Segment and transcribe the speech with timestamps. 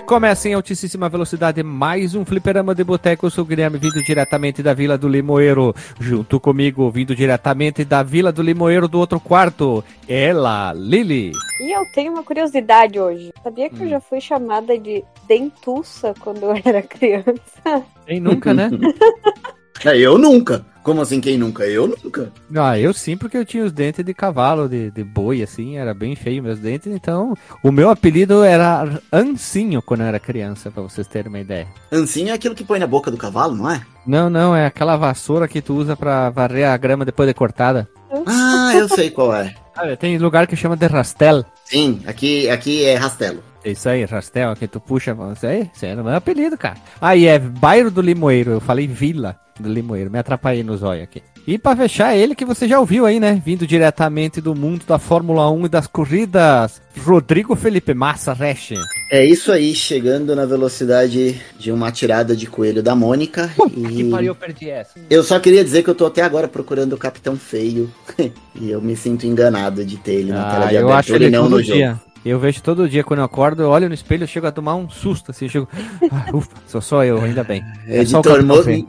[0.00, 3.24] Recomeça em altíssima velocidade mais um fliperama de boteco.
[3.24, 5.74] Eu sou o Guilherme, vindo diretamente da Vila do Limoeiro.
[5.98, 11.32] Junto comigo, vindo diretamente da Vila do Limoeiro do outro quarto, ela, Lili.
[11.62, 13.32] E eu tenho uma curiosidade hoje.
[13.42, 13.88] Sabia que eu Hum.
[13.88, 17.82] já fui chamada de dentuça quando eu era criança?
[18.06, 18.68] Quem nunca, né?
[19.84, 20.64] É, eu nunca.
[20.86, 21.66] Como assim, quem nunca?
[21.66, 22.32] Eu nunca.
[22.56, 25.92] ah, eu sim, porque eu tinha os dentes de cavalo, de, de boi, assim, era
[25.92, 26.92] bem feio meus dentes.
[26.94, 31.66] Então, o meu apelido era Ancinho quando eu era criança, pra vocês terem uma ideia.
[31.90, 33.82] Ancinho é aquilo que põe na boca do cavalo, não é?
[34.06, 37.88] Não, não, é aquela vassoura que tu usa pra varrer a grama depois de cortada.
[38.24, 39.52] Ah, eu sei qual é.
[39.74, 41.44] Ah, tem lugar que chama de rastel.
[41.64, 43.42] Sim, aqui, aqui é rastelo.
[43.64, 45.16] É Isso aí, Rastel, que tu puxa.
[45.34, 46.76] Isso aí, isso aí não é apelido, cara.
[47.00, 48.52] Aí é bairro do Limoeiro.
[48.52, 50.10] Eu falei vila do Limoeiro.
[50.10, 51.22] Me atrapalhei no zóio aqui.
[51.46, 53.40] E pra fechar, ele que você já ouviu aí, né?
[53.44, 56.82] Vindo diretamente do mundo da Fórmula 1 e das corridas.
[56.98, 58.74] Rodrigo Felipe Massa Reche.
[59.12, 63.48] É isso aí, chegando na velocidade de uma tirada de coelho da Mônica.
[63.72, 64.98] Que e pariu, eu perdi essa.
[65.08, 67.88] eu só queria dizer que eu tô até agora procurando o Capitão Feio.
[68.60, 71.24] e eu me sinto enganado de ter ele na tela Ah, de eu acho abertura
[71.24, 72.00] ele e não no jogo.
[72.26, 74.74] Eu vejo todo dia quando eu acordo, eu olho no espelho, eu chego a tomar
[74.74, 75.68] um susto, assim, eu chego.
[76.10, 77.62] Ah, ufa, sou só eu, ainda bem.
[77.86, 78.42] É Editor,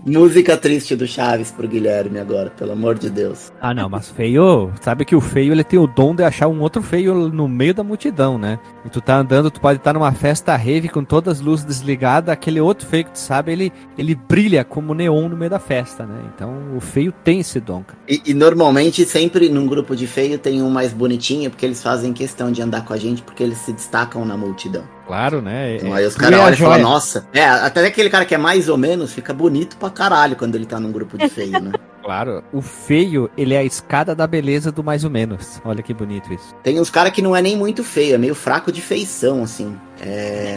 [0.06, 3.52] música triste do Chaves pro Guilherme agora, pelo amor de Deus.
[3.62, 6.62] Ah, não, mas feio, sabe que o feio ele tem o dom de achar um
[6.62, 8.58] outro feio no meio da multidão, né?
[8.84, 12.34] E tu tá andando, tu pode estar numa festa rave com todas as luzes desligadas,
[12.34, 16.08] aquele outro feio que tu sabe, ele, ele brilha como neon no meio da festa,
[16.08, 16.24] né?
[16.34, 18.00] Então o feio tem esse dom, cara.
[18.10, 22.14] E, e normalmente sempre num grupo de feio tem um mais bonitinho, porque eles fazem
[22.14, 24.84] questão de andar com a gente, porque eles se destacam na multidão.
[25.06, 25.76] Claro, né?
[25.76, 27.28] Então É- aí os é caras a olham e falam, nossa.
[27.34, 30.66] É, até aquele cara que é mais ou menos fica bonito pra caralho quando ele
[30.66, 31.72] tá num grupo de feio, né?
[32.08, 35.62] Claro, o feio, ele é a escada da beleza do mais ou menos.
[35.66, 36.56] Olha que bonito isso.
[36.64, 39.76] Tem uns caras que não é nem muito feio, é meio fraco de feição, assim.
[40.00, 40.56] É.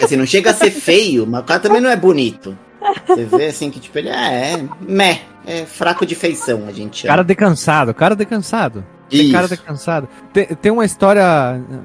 [0.00, 2.58] Dizer, não chega a ser feio, mas o cara também não é bonito.
[3.06, 4.54] Você vê assim que, tipo, ele é.
[4.54, 7.12] é meh, é fraco de feição, a gente chama.
[7.12, 8.84] Cara de cansado, cara de cansado.
[9.10, 9.62] Tem cara de Isso.
[9.62, 10.08] cansado.
[10.32, 11.22] Tem, tem uma história,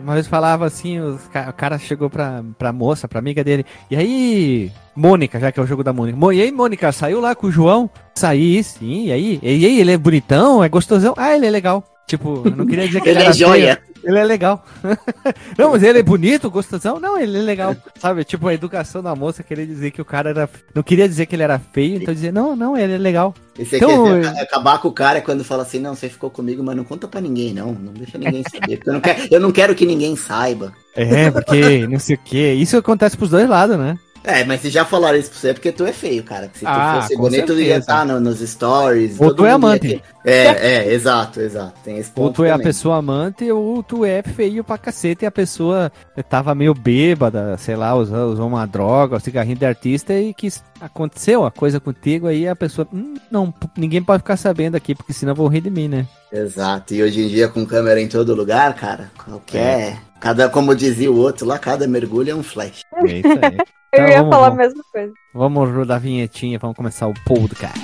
[0.03, 3.95] uma vez falava assim, os o cara chegou pra, pra moça, pra amiga dele, e
[3.95, 6.17] aí, Mônica, já que é o jogo da Mônica.
[6.17, 7.89] "Mo- E aí, Mônica, saiu lá com o João?
[8.15, 9.39] Saí, sim, e aí?
[9.41, 11.13] E aí, ele é bonitão, é gostosão?
[11.17, 11.83] Ah, ele é legal.
[12.07, 13.75] Tipo, eu não queria dizer que Ele ele, é joia.
[13.75, 13.98] feio.
[14.03, 14.65] Ele é legal.
[15.57, 16.99] não, mas ele é bonito, gostosão?
[16.99, 17.75] Não, ele é legal.
[17.99, 20.49] Sabe, tipo, a educação da moça queria dizer que o cara era...
[20.73, 23.33] Não queria dizer que ele era feio, então dizia, não, não, ele é legal.
[23.57, 26.77] Então, é, eu- acabar com o cara quando fala assim, não, você ficou comigo, mas
[26.77, 27.73] não conta pra ninguém, não.
[27.73, 28.77] Não deixa ninguém saber.
[28.77, 30.73] Porque eu não quero, eu não quero que ninguém saiba.
[30.95, 32.53] É, porque não sei o que.
[32.53, 33.97] Isso acontece pros dois lados, né?
[34.23, 36.49] É, mas se já falaram isso pra você é porque tu é feio, cara.
[36.53, 37.79] Se tu Ah, fosse bonito, tu ia certeza.
[37.79, 39.19] estar no- nos stories.
[39.19, 40.01] Ou tu é amante.
[40.25, 40.43] É,
[40.87, 41.73] é, exato, exato.
[41.83, 45.23] Tem esse ponto Ou tu é a pessoa amante, ou tu é feio pra cacete
[45.23, 45.91] e a pessoa
[46.29, 50.49] tava meio bêbada, sei lá, usou, usou uma droga, um cigarrinho de artista e que
[50.81, 55.13] aconteceu a coisa contigo aí a pessoa, hum, não, ninguém pode ficar sabendo aqui, porque
[55.13, 56.05] senão vão rir de mim, né?
[56.31, 56.93] Exato.
[56.93, 59.97] E hoje em dia, com câmera em todo lugar, cara, qualquer.
[60.19, 62.81] Cada, como dizia o outro lá, cada mergulho é um flash.
[62.93, 63.57] É isso aí.
[63.91, 65.13] Eu Então, ia vamos- falar a mesma coisa.
[65.33, 67.79] Vamos rodar a vinhetinha, vamos começar o podcast.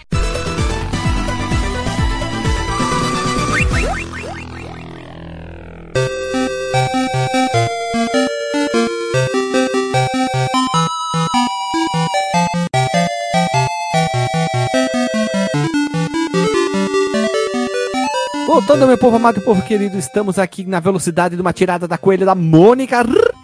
[18.71, 21.97] Voltando, meu povo amado e povo querido, estamos aqui na velocidade de uma tirada da
[21.97, 23.03] coelha da Mônica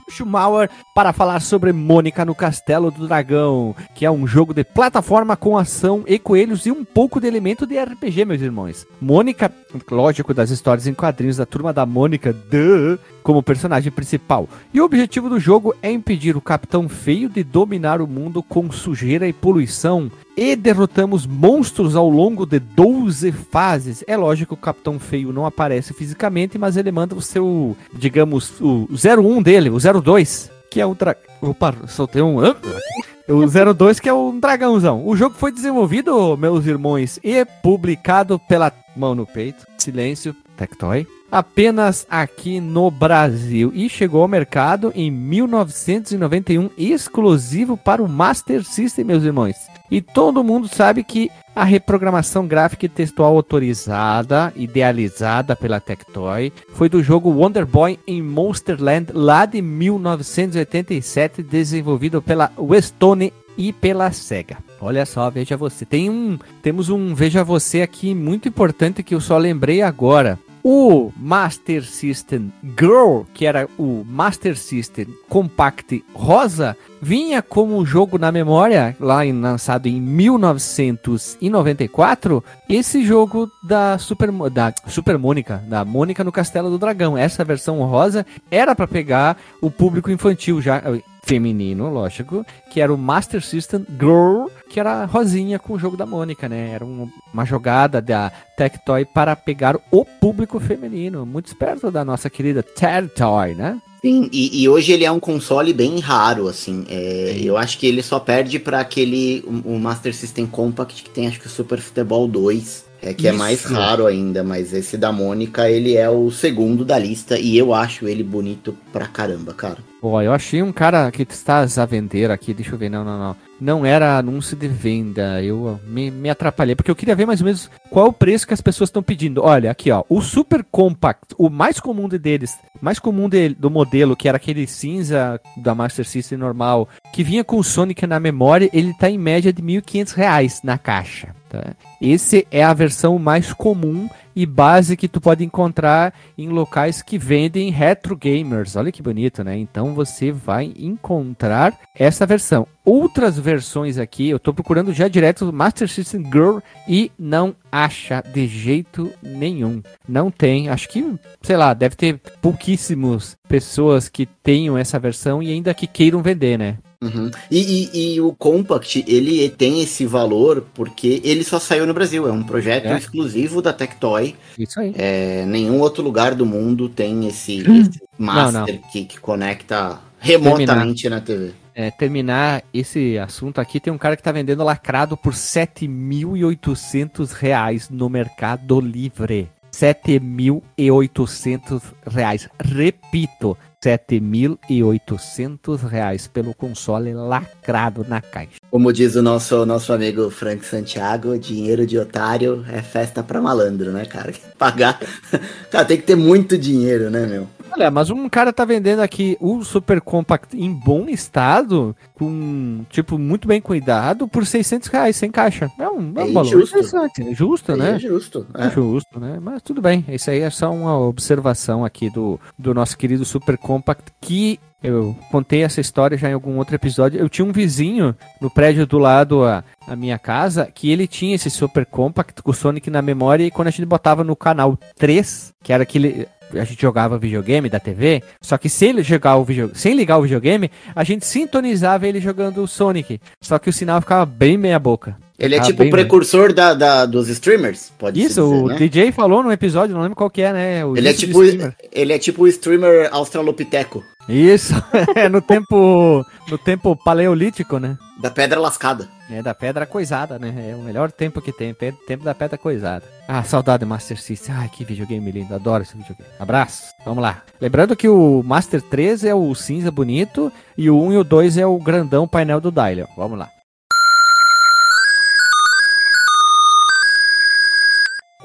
[0.10, 5.36] Schumauer para falar sobre Mônica no Castelo do Dragão, que é um jogo de plataforma
[5.36, 8.88] com ação e coelhos e um pouco de elemento de RPG, meus irmãos.
[9.02, 9.52] Mônica,
[9.92, 12.98] lógico, das histórias em quadrinhos da turma da Mônica, duh,
[13.28, 14.48] como personagem principal.
[14.74, 18.72] E o objetivo do jogo é impedir o Capitão Feio de dominar o mundo com
[18.72, 20.10] sujeira e poluição.
[20.38, 24.02] E derrotamos monstros ao longo de 12 fases.
[24.08, 28.62] É lógico que o Capitão Feio não aparece fisicamente, mas ele manda o seu, digamos,
[28.62, 30.50] o 01 dele, o 02.
[30.72, 31.22] que é o dragão.
[31.42, 32.38] Opa, soltei um.
[32.38, 35.06] O 02, que é um dragãozão.
[35.06, 39.68] O jogo foi desenvolvido, meus irmãos, e publicado pela mão no peito.
[39.78, 41.06] Silêncio, Tectoy.
[41.32, 43.72] Apenas aqui no Brasil.
[43.74, 49.56] E chegou ao mercado em 1991, exclusivo para o Master System, meus irmãos.
[49.90, 56.90] E todo mundo sabe que a reprogramação gráfica e textual autorizada, idealizada pela Tectoy, foi
[56.90, 64.58] do jogo Wonder Boy em Monsterland lá de 1987, desenvolvido pela Westone e pela Sega.
[64.80, 65.84] Olha só, veja você.
[65.86, 70.38] Tem um, temos um veja você aqui muito importante que eu só lembrei agora.
[70.64, 78.30] O Master System Girl, que era o Master System Compact Rosa, vinha como jogo na
[78.32, 86.24] memória, lá em, lançado em 1994, esse jogo da Super, da Super Mônica, da Mônica
[86.24, 87.18] no Castelo do Dragão.
[87.18, 90.84] Essa versão rosa era para pegar o público infantil já
[91.28, 96.06] feminino, lógico, que era o Master System Girl, que era rosinha com o jogo da
[96.06, 96.72] Mônica, né?
[96.72, 101.26] Era um, uma jogada da Tectoy para pegar o público feminino.
[101.26, 103.78] Muito esperto da nossa querida Tectoy, né?
[104.08, 106.86] Sim, e, e, hoje ele é um console bem raro, assim.
[106.90, 111.10] É, eu acho que ele só perde para aquele o, o, Master System Compact que
[111.10, 112.88] tem, acho que o Super Futebol 2.
[113.02, 113.36] É que Isso.
[113.36, 117.56] é mais raro ainda, mas esse da Mônica, ele é o segundo da lista e
[117.56, 119.78] eu acho ele bonito pra caramba, cara.
[120.02, 123.20] Pô, eu achei um cara que está a vender aqui, deixa eu ver, não, não,
[123.20, 123.36] não.
[123.60, 127.46] Não era anúncio de venda, eu me, me atrapalhei, porque eu queria ver mais ou
[127.46, 129.44] menos qual o preço que as pessoas estão pedindo.
[129.44, 133.70] Olha, aqui ó, o Super Compact, o mais comum de deles, mais comum de, do
[133.70, 138.20] modelo, que era aquele cinza da Master System normal, que vinha com o Sonic na
[138.20, 141.36] memória, ele tá em média de R$ 1.500 na caixa.
[141.50, 141.76] Tá?
[142.02, 144.08] Esse é a versão mais comum
[144.38, 148.76] e base que tu pode encontrar em locais que vendem retro gamers.
[148.76, 149.58] Olha que bonito, né?
[149.58, 152.68] Então você vai encontrar essa versão.
[152.86, 158.46] Outras versões aqui, eu tô procurando já direto Master System Girl e não acha de
[158.46, 159.82] jeito nenhum.
[160.08, 161.04] Não tem, acho que,
[161.42, 166.60] sei lá, deve ter pouquíssimos pessoas que tenham essa versão e ainda que queiram vender,
[166.60, 166.78] né?
[167.02, 167.30] Uhum.
[167.52, 172.28] E, e, e, o Compact, ele tem esse valor porque ele só saiu no Brasil.
[172.28, 172.98] É um projeto é.
[172.98, 174.36] exclusivo da Tectoy.
[174.58, 174.96] Isso aí.
[174.98, 177.82] É, nenhum outro lugar do mundo tem esse, hum.
[177.82, 178.78] esse master não, não.
[178.92, 181.52] Que, que conecta remotamente terminar, na TV.
[181.76, 187.88] É, terminar esse assunto aqui, tem um cara que tá vendendo lacrado por 7.800 reais
[187.90, 189.50] no Mercado Livre.
[189.72, 192.50] 7.800 reais.
[192.60, 198.58] Repito, 7.800 reais pelo console lacrado na caixa.
[198.70, 203.92] Como diz o nosso, nosso amigo Frank Santiago, dinheiro de otário é festa pra malandro,
[203.92, 204.34] né, cara?
[204.58, 205.00] Pagar.
[205.72, 207.48] Cara, tem que ter muito dinheiro, né, meu?
[207.72, 213.18] Olha, mas um cara tá vendendo aqui o Super Compact em bom estado, com, tipo,
[213.18, 215.72] muito bem cuidado, por 600 reais, sem caixa.
[215.78, 216.78] É um, é um é valor justo.
[216.78, 217.34] interessante.
[217.34, 217.96] Justo, né?
[217.96, 218.48] É justo.
[218.54, 218.70] É.
[218.70, 219.40] justo, né?
[219.42, 220.06] Mas tudo bem.
[220.08, 225.16] Isso aí é só uma observação aqui do, do nosso querido Super Compact, que eu
[225.32, 227.20] contei essa história já em algum outro episódio.
[227.20, 231.36] Eu tinha um vizinho no prédio do lado a, a minha casa que ele tinha
[231.36, 234.78] esse Super Compact com o Sonic na memória e quando a gente botava no canal
[234.96, 239.44] 3, que era aquele a gente jogava videogame da TV, só que sem jogar o
[239.44, 243.20] video, sem ligar o videogame, a gente sintonizava ele jogando o Sonic.
[243.42, 245.27] Só que o sinal ficava bem meia boca.
[245.40, 248.76] Ele é tipo o precursor da, da, dos streamers, pode Isso, dizer, o né?
[248.76, 250.86] DJ falou no episódio, não lembro qual que é, né?
[250.86, 254.04] O ele, é tipo, ele é tipo o streamer australopiteco.
[254.28, 254.74] Isso,
[255.16, 257.98] é no tempo no tempo paleolítico, né?
[258.20, 259.08] Da pedra lascada.
[259.30, 260.72] É, da pedra coisada, né?
[260.72, 263.04] É o melhor tempo que tem, tempo da pedra coisada.
[263.28, 264.56] Ah, saudade Master System.
[264.56, 266.30] Ai, que videogame lindo, adoro esse videogame.
[266.40, 267.44] Abraço, vamos lá.
[267.62, 271.58] Lembrando que o Master 3 é o cinza bonito e o 1 e o 2
[271.58, 273.08] é o grandão painel do Dial.
[273.16, 273.50] Vamos lá.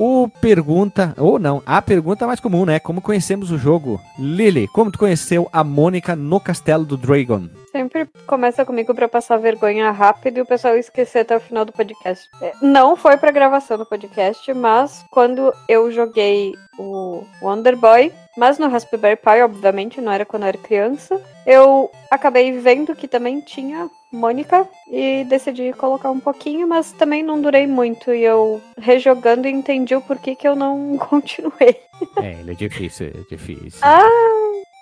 [0.05, 2.81] O pergunta, ou não, a pergunta mais comum, né?
[2.81, 4.01] Como conhecemos o jogo?
[4.19, 7.49] Lily, como tu conheceu a Mônica no Castelo do Dragon?
[7.71, 11.73] Sempre começa comigo para passar vergonha rápido e o pessoal esquecer até o final do
[11.73, 12.29] podcast.
[12.43, 18.59] É, não foi para gravação do podcast, mas quando eu joguei o Wonder Boy, mas
[18.59, 23.41] no Raspberry Pi, obviamente, não era quando eu era criança, eu acabei vendo que também
[23.41, 29.49] tinha Mônica e decidi colocar um pouquinho, mas também não durei muito e eu rejogando
[29.49, 31.77] entendi o porquê que eu não continuei.
[32.21, 33.81] É, ele é difícil, é difícil.
[33.83, 34.03] ah,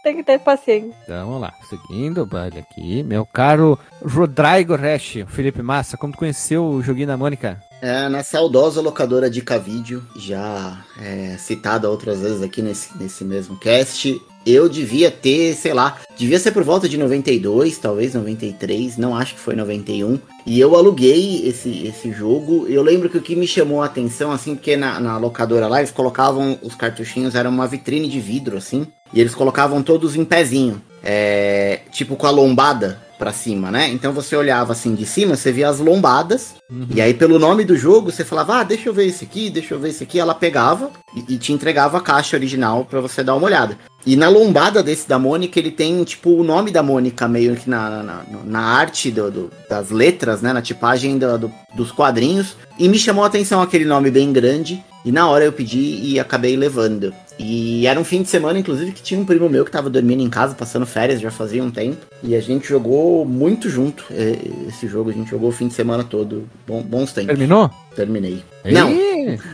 [0.03, 0.95] tem que ter paciência.
[1.05, 1.53] Então, vamos lá.
[1.69, 7.07] Seguindo o baile aqui, meu caro Rodrigo Resch, Felipe Massa, como tu conheceu o joguinho
[7.07, 7.63] da Mônica?
[7.83, 13.59] É, na saudosa locadora de Cavídeo, já é, citada outras vezes aqui nesse, nesse mesmo
[13.59, 14.21] cast.
[14.47, 19.35] Eu devia ter, sei lá, devia ser por volta de 92, talvez 93, não acho
[19.35, 20.19] que foi 91.
[20.47, 22.67] E eu aluguei esse, esse jogo.
[22.69, 25.79] Eu lembro que o que me chamou a atenção, assim, porque na, na locadora lá
[25.79, 30.25] eles colocavam os cartuchinhos, era uma vitrine de vidro, assim, e eles colocavam todos em
[30.25, 33.91] pezinho, é, tipo com a lombada para cima, né?
[33.91, 36.87] Então você olhava assim de cima, você via as lombadas, uhum.
[36.91, 39.75] e aí pelo nome do jogo você falava, ah, deixa eu ver esse aqui, deixa
[39.75, 40.19] eu ver esse aqui.
[40.19, 43.77] Ela pegava e, e te entregava a caixa original para você dar uma olhada.
[44.07, 47.69] E na lombada desse da Mônica, ele tem, tipo, o nome da Mônica meio que
[47.69, 50.55] na, na, na arte do, do, das letras, né?
[50.55, 52.57] Na tipagem do, do, dos quadrinhos.
[52.79, 54.83] E me chamou a atenção aquele nome bem grande.
[55.05, 57.13] E na hora eu pedi e acabei levando.
[57.43, 60.23] E era um fim de semana, inclusive, que tinha um primo meu que tava dormindo
[60.23, 62.05] em casa, passando férias, já fazia um tempo.
[62.23, 64.37] E a gente jogou muito junto é,
[64.69, 65.09] esse jogo.
[65.09, 66.47] A gente jogou o fim de semana todo.
[66.67, 67.29] Bom, bons tempos.
[67.29, 67.71] Terminou?
[67.97, 68.43] Terminei.
[68.67, 68.91] Não,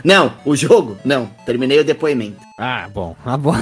[0.03, 1.27] não, o jogo, não.
[1.45, 2.37] Terminei o depoimento.
[2.59, 3.15] Ah, bom.
[3.25, 3.53] Ah, bom.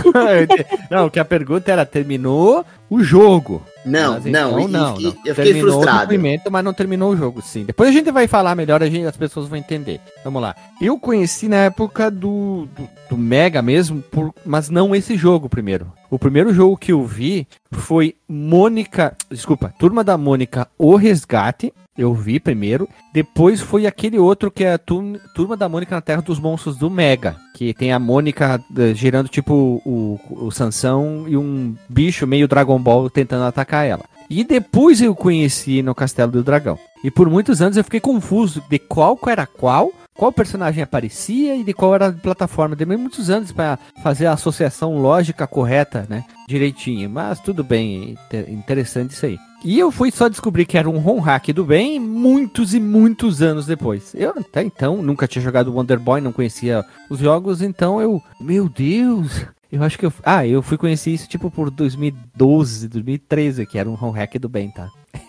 [0.90, 3.62] não, que a pergunta era, terminou o jogo.
[3.86, 5.14] Não, Mas, não, então, não, e, não.
[5.26, 5.98] eu fiquei terminou frustrado.
[5.98, 7.66] o depoimento, mas não terminou o jogo, sim.
[7.66, 10.02] Depois a gente vai falar melhor, a gente, as pessoas vão entender.
[10.24, 10.56] Vamos lá.
[10.82, 15.92] Eu conheci na época do, do, do Mega mesmo, por, mas não esse jogo primeiro.
[16.10, 21.72] O primeiro jogo que eu vi foi Mônica, desculpa, Turma da Mônica O Resgate.
[21.98, 22.90] Eu vi primeiro.
[23.14, 26.78] Depois foi aquele outro que é a Tur- Turma da Mônica na Terra dos Monstros
[26.78, 27.38] do Mega.
[27.54, 32.78] Que tem a Mônica eh, girando tipo o, o Sansão e um bicho meio Dragon
[32.80, 34.04] Ball tentando atacar ela.
[34.30, 36.78] E depois eu conheci no Castelo do Dragão.
[37.04, 41.64] E por muitos anos eu fiquei confuso de qual era qual, qual personagem aparecia e
[41.64, 42.76] de qual era a plataforma.
[42.76, 46.26] Demorei muitos anos para fazer a associação lógica correta, né?
[46.50, 47.08] Direitinho.
[47.10, 49.38] Mas tudo bem, inte- interessante isso aí.
[49.66, 53.42] E eu fui só descobrir que era um ROM hack do bem muitos e muitos
[53.42, 54.14] anos depois.
[54.14, 58.70] Eu até então nunca tinha jogado Wonder Boy, não conhecia os jogos, então eu, meu
[58.70, 63.80] Deus, eu acho que eu, ah, eu fui conhecer isso tipo por 2012, 2013, que
[63.80, 64.88] era um ROM hack do bem, tá?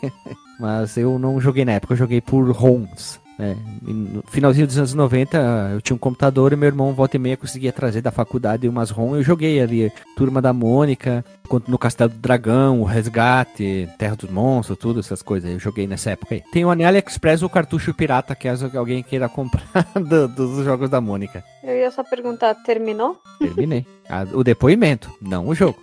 [0.61, 3.19] Mas eu não joguei na época, eu joguei por ROMs.
[3.39, 3.57] né?
[3.81, 7.39] No finalzinho dos anos 90, eu tinha um computador e meu irmão, volta e meia,
[7.39, 9.17] conseguia trazer da faculdade umas ROM.
[9.17, 14.31] Eu joguei ali, Turma da Mônica, quanto no Castelo do Dragão, o Resgate, Terra dos
[14.31, 15.51] Monstros, tudo essas coisas.
[15.51, 16.43] Eu joguei nessa época aí.
[16.53, 21.43] Tem o AliExpress o cartucho pirata, caso alguém queira comprar do- dos jogos da Mônica.
[21.63, 23.21] Eu ia só perguntar, terminou?
[23.39, 23.85] Terminei.
[24.09, 25.77] Ah, o depoimento, não o jogo.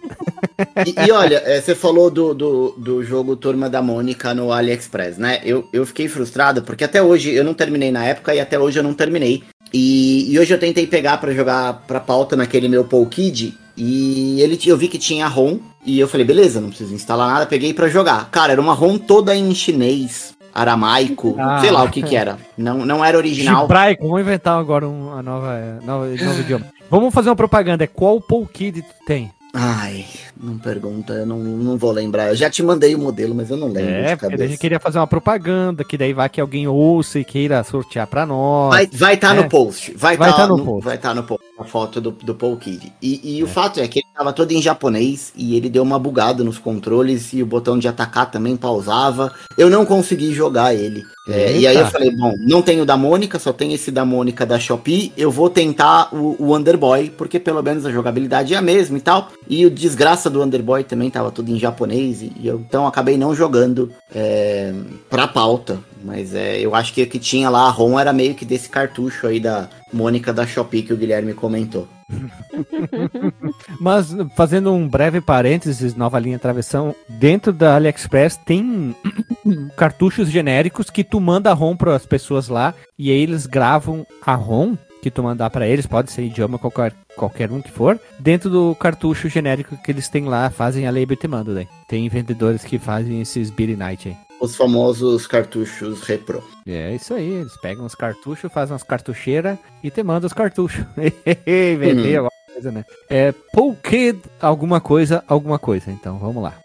[0.85, 5.17] E, e olha, é, você falou do, do, do jogo Turma da Mônica no AliExpress,
[5.17, 5.41] né?
[5.43, 8.79] Eu, eu fiquei frustrado porque até hoje eu não terminei na época e até hoje
[8.79, 9.43] eu não terminei.
[9.73, 14.39] E, e hoje eu tentei pegar pra jogar pra pauta naquele meu Paul Kid e
[14.41, 17.73] ele, eu vi que tinha ROM e eu falei, beleza, não preciso instalar nada, peguei
[17.73, 18.29] pra jogar.
[18.29, 21.59] Cara, era uma ROM toda em chinês, aramaico, Ah.
[21.59, 22.37] sei lá o que que era.
[22.57, 23.63] Não, não era original.
[23.63, 26.65] Gibraico, vamos inventar agora um, uma nova, nova, novo idioma.
[26.89, 27.83] Vamos fazer uma propaganda.
[27.83, 29.31] É qual Paul Kid tu tem?
[29.55, 30.05] Ai,
[30.35, 32.29] não pergunta, eu não, não vou lembrar.
[32.29, 34.47] Eu já te mandei o modelo, mas eu não lembro É, de porque a cabeça.
[34.47, 38.25] gente queria fazer uma propaganda, que daí vai que alguém ouça e queira sortear pra
[38.25, 38.69] nós.
[38.69, 39.43] Vai estar vai tá É.
[39.43, 39.93] no post.
[39.95, 40.83] Vai estar tá no no, post.
[40.83, 41.45] Vai tá no post.
[41.59, 42.91] A foto do, do Paul Kid.
[42.99, 45.99] E, e o fato é que ele tava todo em japonês e ele deu uma
[45.99, 49.31] bugada nos controles e o botão de atacar também pausava.
[49.55, 51.03] Eu não consegui jogar ele.
[51.27, 54.45] É, e aí eu falei, bom, não tenho da Mônica, só tem esse da Mônica
[54.45, 55.13] da Shopee.
[55.15, 59.01] Eu vou tentar o, o Underboy, porque pelo menos a jogabilidade é a mesma e
[59.01, 59.29] tal.
[59.47, 62.21] E o desgraça do Underboy também tava tudo em japonês.
[62.21, 64.73] E eu então acabei não jogando é,
[65.09, 65.79] pra pauta.
[66.03, 68.67] Mas é, eu acho que o que tinha lá, a ROM era meio que desse
[68.67, 71.87] cartucho aí da Mônica da Shopee que o Guilherme comentou.
[73.79, 78.95] Mas fazendo um breve parênteses, nova linha travessão, dentro da AliExpress tem
[79.77, 84.05] cartuchos genéricos que tu manda a ROM para as pessoas lá e aí eles gravam
[84.25, 87.99] a ROM que tu mandar para eles, pode ser idioma qualquer, qualquer um que for,
[88.17, 91.67] dentro do cartucho genérico que eles têm lá, fazem a label e te mandam daí.
[91.89, 94.15] Tem vendedores que fazem esses Beat Night aí.
[94.43, 96.43] Os famosos cartuchos repro.
[96.67, 100.83] É isso aí, eles pegam os cartuchos, fazem umas cartucheiras e te mandam os cartuchos.
[101.47, 102.25] Vender Uhum.
[102.25, 102.85] alguma coisa, né?
[103.09, 105.89] É Poké alguma coisa, alguma coisa.
[105.91, 106.55] Então vamos lá.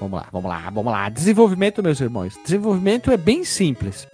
[0.00, 1.08] Vamos lá, vamos lá, vamos lá.
[1.10, 2.36] Desenvolvimento, meus irmãos.
[2.42, 4.08] Desenvolvimento é bem simples.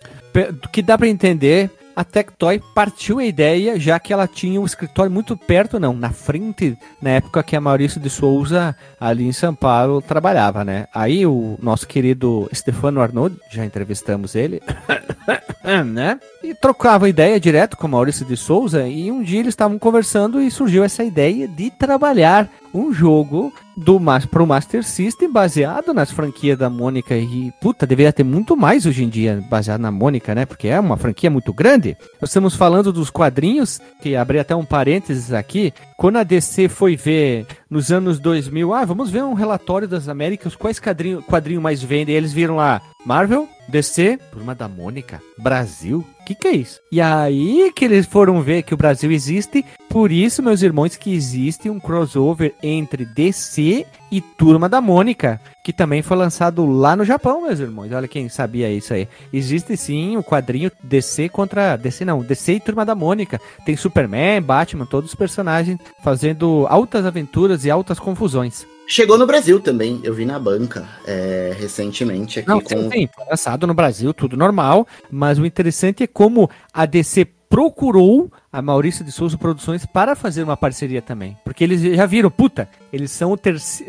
[0.61, 4.67] Do que dá pra entender, a Tectoy partiu a ideia, já que ela tinha um
[4.67, 9.33] escritório muito perto, não, na frente, na época que a Maurício de Souza, ali em
[9.33, 10.87] São Paulo, trabalhava, né?
[10.95, 14.61] Aí o nosso querido Stefano Arnold, já entrevistamos ele,
[15.67, 16.21] É, né?
[16.45, 20.41] E trocava ideia direto com o Maurício de Souza e um dia eles estavam conversando
[20.41, 26.57] e surgiu essa ideia de trabalhar um jogo do pro Master System baseado nas franquias
[26.57, 30.47] da Mônica e puta, deveria ter muito mais hoje em dia baseado na Mônica, né?
[30.47, 31.97] Porque é uma franquia muito grande.
[32.21, 36.95] Nós estamos falando dos quadrinhos, que abri até um parênteses aqui, quando a DC foi
[36.95, 41.83] ver nos anos 2000, ah, vamos ver um relatório das Américas, quais quadrinhos quadrinho mais
[41.83, 46.57] vendem, e eles viram lá Marvel, DC, Turma da Mônica, Brasil, o que, que é
[46.57, 46.81] isso?
[46.91, 51.15] E aí que eles foram ver que o Brasil existe, por isso, meus irmãos, que
[51.15, 57.05] existe um crossover entre DC e Turma da Mônica, que também foi lançado lá no
[57.05, 57.91] Japão, meus irmãos.
[57.93, 59.09] Olha quem sabia isso aí.
[59.33, 61.77] Existe sim o quadrinho DC contra.
[61.77, 63.41] DC não, DC e Turma da Mônica.
[63.65, 68.67] Tem Superman, Batman, todos os personagens fazendo altas aventuras e altas confusões.
[68.89, 72.91] Chegou no Brasil também, eu vi na banca é, recentemente aqui Não, com.
[72.91, 78.31] sim, foi lançado no Brasil, tudo normal, mas o interessante é como a DC procurou
[78.53, 81.37] a Maurício de Souza Produções para fazer uma parceria também.
[81.45, 83.37] Porque eles já viram, puta, eles são,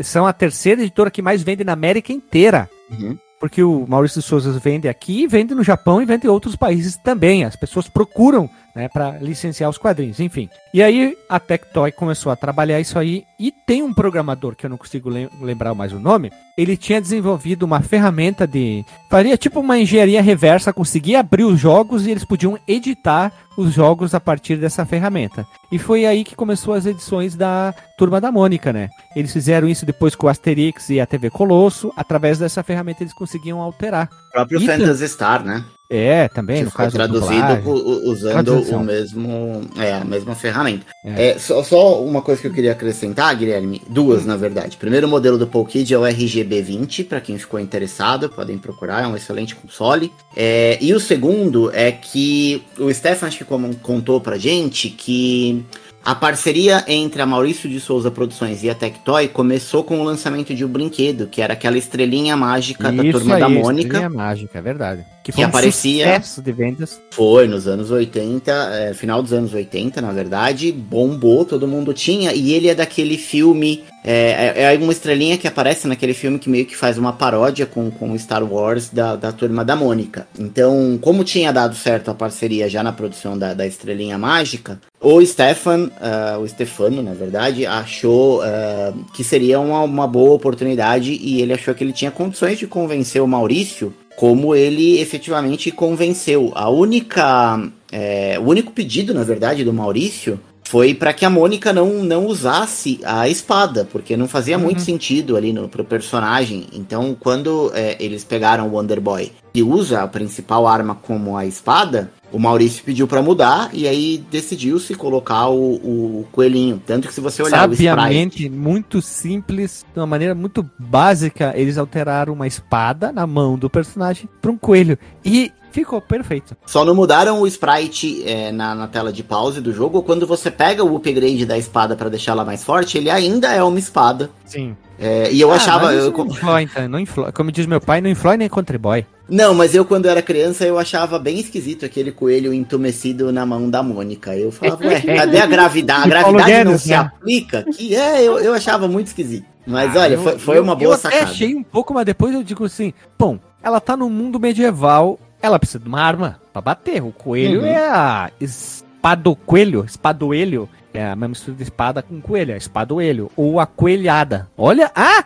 [0.01, 2.70] são a terceira editora que mais vende na América inteira.
[2.89, 3.18] Uhum.
[3.39, 6.98] Porque o Maurício de Souza vende aqui, vende no Japão e vende em outros países
[6.98, 7.44] também.
[7.44, 10.48] As pessoas procuram né, para licenciar os quadrinhos, enfim.
[10.72, 14.69] E aí a Tectoy começou a trabalhar isso aí e tem um programador que eu
[14.69, 16.31] não consigo lem- lembrar mais o nome.
[16.55, 22.05] Ele tinha desenvolvido uma ferramenta de faria tipo uma engenharia reversa, conseguia abrir os jogos
[22.05, 25.43] e eles podiam editar os jogos a partir dessa ferramenta.
[25.72, 28.89] E foi aí que começou as edições da Turma da Mônica, né?
[29.15, 31.91] Eles fizeram isso depois com o Asterix e a TV Colosso.
[31.98, 34.07] Através dessa ferramenta eles conseguiam alterar.
[34.29, 34.77] O próprio Eita.
[34.77, 35.63] Phantasy Star, né?
[35.89, 38.82] É, também, que no caso traduzido u- usando Tradução.
[38.82, 40.86] o mesmo, é, a mesma ferramenta.
[41.06, 41.29] É.
[41.29, 44.75] É, só, só uma coisa que eu queria acrescentar, Guilherme, duas na verdade.
[44.75, 49.15] Primeiro modelo do PoleKid é o RGB20, para quem ficou interessado, podem procurar, é um
[49.15, 50.12] excelente console.
[50.36, 55.63] É, e o segundo é que o Stefan acho que como- contou pra gente que
[56.04, 60.56] a parceria entre a Maurício de Souza Produções e a Tectoy começou com o lançamento
[60.56, 63.88] de um brinquedo, que era aquela estrelinha mágica da Isso Turma aí, da Mônica.
[63.88, 65.06] Estrelinha mágica, é verdade.
[65.22, 67.01] Que, Que aparecia- sucesso de vendas.
[67.12, 72.31] Foi nos anos 80, é, final dos anos 80, na verdade, bombou, todo mundo tinha,
[72.33, 73.83] e ele é daquele filme.
[74.09, 77.65] É, é, é uma estrelinha que aparece naquele filme que meio que faz uma paródia
[77.65, 80.25] com, com Star Wars da, da turma da Mônica.
[80.39, 85.24] Então, como tinha dado certo a parceria já na produção da, da estrelinha mágica, o
[85.25, 91.41] Stefan, ah, o Stefano, na verdade, achou ah, que seria uma, uma boa oportunidade e
[91.41, 96.53] ele achou que ele tinha condições de convencer o Maurício como ele efetivamente convenceu.
[96.55, 97.70] A única.
[97.91, 102.25] é, o único pedido, na verdade, do Maurício foi para que a Mônica não, não
[102.25, 106.68] usasse a espada, porque não fazia muito sentido ali no, pro personagem.
[106.74, 111.46] Então, quando é, eles pegaram o Wonder Boy e usa a principal arma como a
[111.46, 116.81] espada, o Maurício pediu para mudar e aí decidiu-se colocar o, o coelhinho.
[116.85, 121.53] Tanto que se você olhar o sprite, Sabiamente, muito simples, de uma maneira muito básica,
[121.55, 124.98] eles alteraram uma espada na mão do personagem para um coelho.
[125.24, 126.55] E ficou perfeito.
[126.66, 130.01] Só não mudaram o sprite é, na, na tela de pause do jogo.
[130.03, 133.63] Quando você pega o upgrade da espada para deixar ela mais forte, ele ainda é
[133.63, 134.29] uma espada.
[134.46, 134.75] Sim.
[135.00, 135.94] É, e eu achava.
[135.94, 137.31] eu- não influi, então, não influi.
[137.31, 139.05] Como diz meu pai, não influi nem contribui.
[139.29, 143.70] não, mas eu, quando era criança, eu achava bem esquisito aquele coelho entumecido na mão
[143.70, 144.36] da Mônica.
[144.36, 146.05] Eu falava, ué, cadê a gravidade?
[146.05, 146.96] A gravidade não se né?
[146.96, 147.64] aplica?
[147.64, 149.46] Que é, eu, eu achava muito esquisito.
[149.68, 151.24] Mas Ah, olha, eu- foi, foi eu- uma boa eu sacada.
[151.24, 155.20] até achei um pouco, mas depois eu digo assim, bom, ela tá no mundo medieval,
[155.42, 157.03] ela precisa de uma arma pra bater.
[157.03, 157.66] O coelho Uhum.
[157.68, 163.59] é a espadocoelho, espadoelho, é a mesma mistura de espada com coelho, é espadoelho, ou
[163.59, 164.50] a coelhada.
[164.57, 165.25] Olha, ah,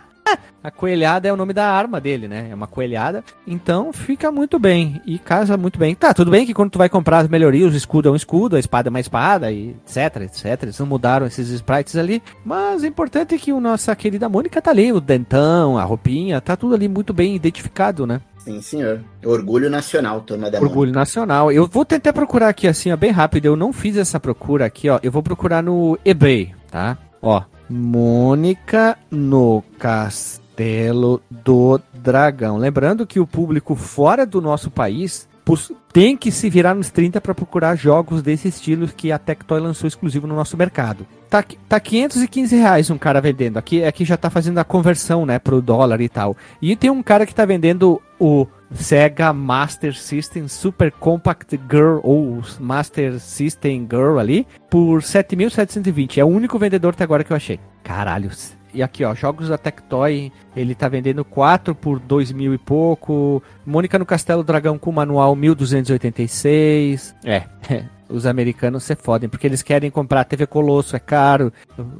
[0.62, 2.48] A coelhada é o nome da arma dele, né?
[2.50, 3.24] É uma coelhada.
[3.46, 5.02] Então fica muito bem.
[5.04, 5.94] E casa muito bem.
[5.94, 8.54] Tá, tudo bem que quando tu vai comprar as melhorias, o escudo é um escudo,
[8.54, 10.62] a espada é uma espada, e etc, etc.
[10.62, 12.22] Eles não mudaram esses sprites ali.
[12.44, 16.40] Mas o importante é que o nossa querida Mônica tá ali, o dentão, a roupinha,
[16.40, 18.20] tá tudo ali muito bem identificado, né?
[18.44, 19.00] Sim, senhor.
[19.24, 20.60] Orgulho nacional, turma da.
[20.60, 21.52] Orgulho nacional.
[21.52, 23.46] Eu vou tentar procurar aqui assim, ó, bem rápido.
[23.46, 24.98] Eu não fiz essa procura aqui, ó.
[25.02, 26.98] Eu vou procurar no eBay, tá?
[27.20, 32.56] Ó, Mônica no Castelo do Dragão.
[32.56, 37.20] Lembrando que o público fora do nosso país pos- tem que se virar nos 30
[37.20, 41.06] para procurar jogos desse estilo que a Tectoy lançou exclusivo no nosso mercado.
[41.28, 43.58] Tá, tá 515 reais um cara vendendo.
[43.58, 46.36] Aqui, aqui já tá fazendo a conversão, né, pro dólar e tal.
[46.60, 52.40] E tem um cara que tá vendendo o Sega Master System Super Compact Girl ou
[52.58, 56.18] Master System Girl ali por 7.720.
[56.18, 57.60] É o único vendedor até agora que eu achei.
[57.82, 58.30] Caralho,
[58.74, 63.42] e aqui, ó, jogos da Tectoy, ele tá vendendo 4 por 2 mil e pouco.
[63.66, 67.14] Mônica no Castelo Dragão com manual 1286.
[67.24, 67.44] É,
[68.12, 71.52] os americanos se fodem, porque eles querem comprar TV Colosso, é caro.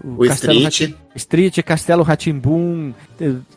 [0.05, 0.95] O, o Street.
[1.15, 2.93] Street, Castelo Ratimbum,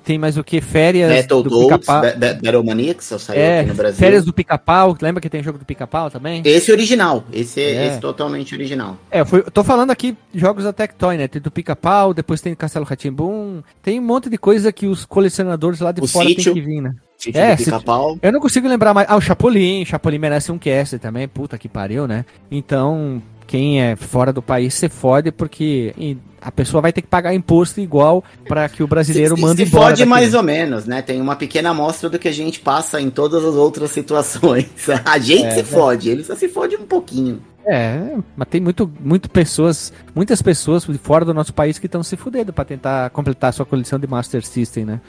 [0.04, 0.60] tem mais o que?
[0.60, 3.98] Férias Battletoads, Battle Maniacs, saiu é, aqui no Brasil.
[3.98, 6.42] Férias do Pica-Pau, lembra que tem jogo do Pica-Pau também?
[6.44, 8.98] Esse original, esse é, esse totalmente original.
[9.10, 11.28] É, eu, fui, tô falando aqui jogos da Tectoy, né?
[11.28, 15.80] Tem do Pica-Pau, depois tem Castelo Ratimbum, tem um monte de coisa que os colecionadores
[15.80, 16.54] lá de o fora sítio.
[16.54, 16.94] tem que vir, né?
[17.18, 19.08] Sítio é, do eu não consigo lembrar mais.
[19.10, 19.86] Ah, o Chapolin.
[19.86, 21.28] Chapolin merece um cast também.
[21.28, 22.26] Puta que pariu, né?
[22.52, 25.94] Então, quem é fora do país se fode porque
[26.42, 29.70] a pessoa vai ter que pagar imposto igual para que o brasileiro se, mande se
[29.70, 29.90] embora.
[29.90, 31.02] Fode mais ou menos, né?
[31.02, 34.70] Tem uma pequena amostra do que a gente passa em todas as outras situações.
[35.06, 35.64] A gente é, se é.
[35.64, 37.42] fode, ele só se fode um pouquinho.
[37.66, 42.16] É, mas tem muito, muito pessoas, muitas pessoas fora do nosso país que estão se
[42.16, 45.02] fudendo para tentar completar sua coleção de Master System, né?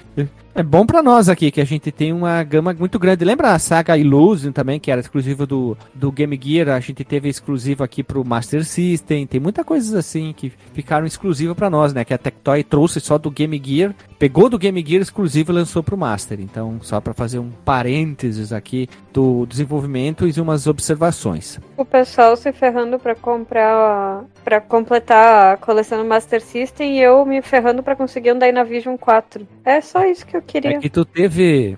[0.54, 3.26] É bom para nós aqui que a gente tem uma gama muito grande.
[3.26, 6.70] Lembra a saga Illusion também, que era exclusiva do, do Game Gear?
[6.70, 9.26] A gente teve exclusivo aqui pro Master System.
[9.26, 12.06] Tem muita coisa assim que ficaram exclusivas para nós, né?
[12.06, 15.82] Que a Tectoy trouxe só do Game Gear, pegou do Game Gear exclusivo e lançou
[15.82, 16.40] pro Master.
[16.40, 21.60] Então, só para fazer um parênteses aqui do desenvolvimento e umas observações.
[21.76, 27.26] O pessoal se ferrando para comprar, para completar a coleção do Master System e eu
[27.26, 29.46] me ferrando para conseguir um Dynavision 4.
[29.64, 30.76] É só isso que eu queria.
[30.76, 31.76] É que tu teve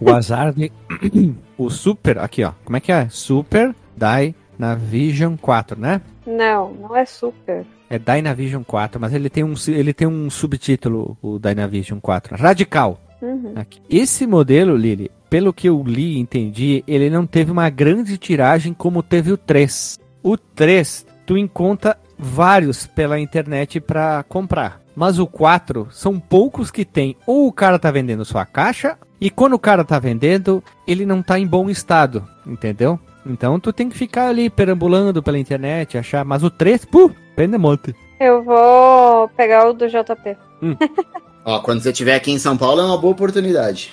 [0.00, 0.72] o azar de.
[1.56, 2.18] o Super.
[2.18, 2.52] Aqui, ó.
[2.64, 3.08] Como é que é?
[3.08, 6.00] Super Dynavision 4, né?
[6.26, 7.64] Não, não é Super.
[7.88, 12.36] É Dynavision 4, mas ele tem um, ele tem um subtítulo, o Dynavision 4.
[12.36, 13.00] Radical.
[13.22, 13.54] Uhum.
[13.88, 18.74] Esse modelo, Lili, pelo que eu li e entendi, ele não teve uma grande tiragem
[18.74, 19.99] como teve o 3.
[20.22, 24.80] O 3, tu encontra vários pela internet para comprar.
[24.94, 27.16] Mas o 4 são poucos que tem.
[27.26, 31.22] Ou o cara tá vendendo sua caixa, e quando o cara tá vendendo, ele não
[31.22, 32.98] tá em bom estado, entendeu?
[33.24, 36.24] Então tu tem que ficar ali perambulando pela internet, achar.
[36.24, 37.94] Mas o 3, puh, pende monte.
[38.18, 40.36] Eu vou pegar o do JP.
[40.62, 40.76] Hum.
[41.44, 43.92] Ó, quando você estiver aqui em São Paulo é uma boa oportunidade.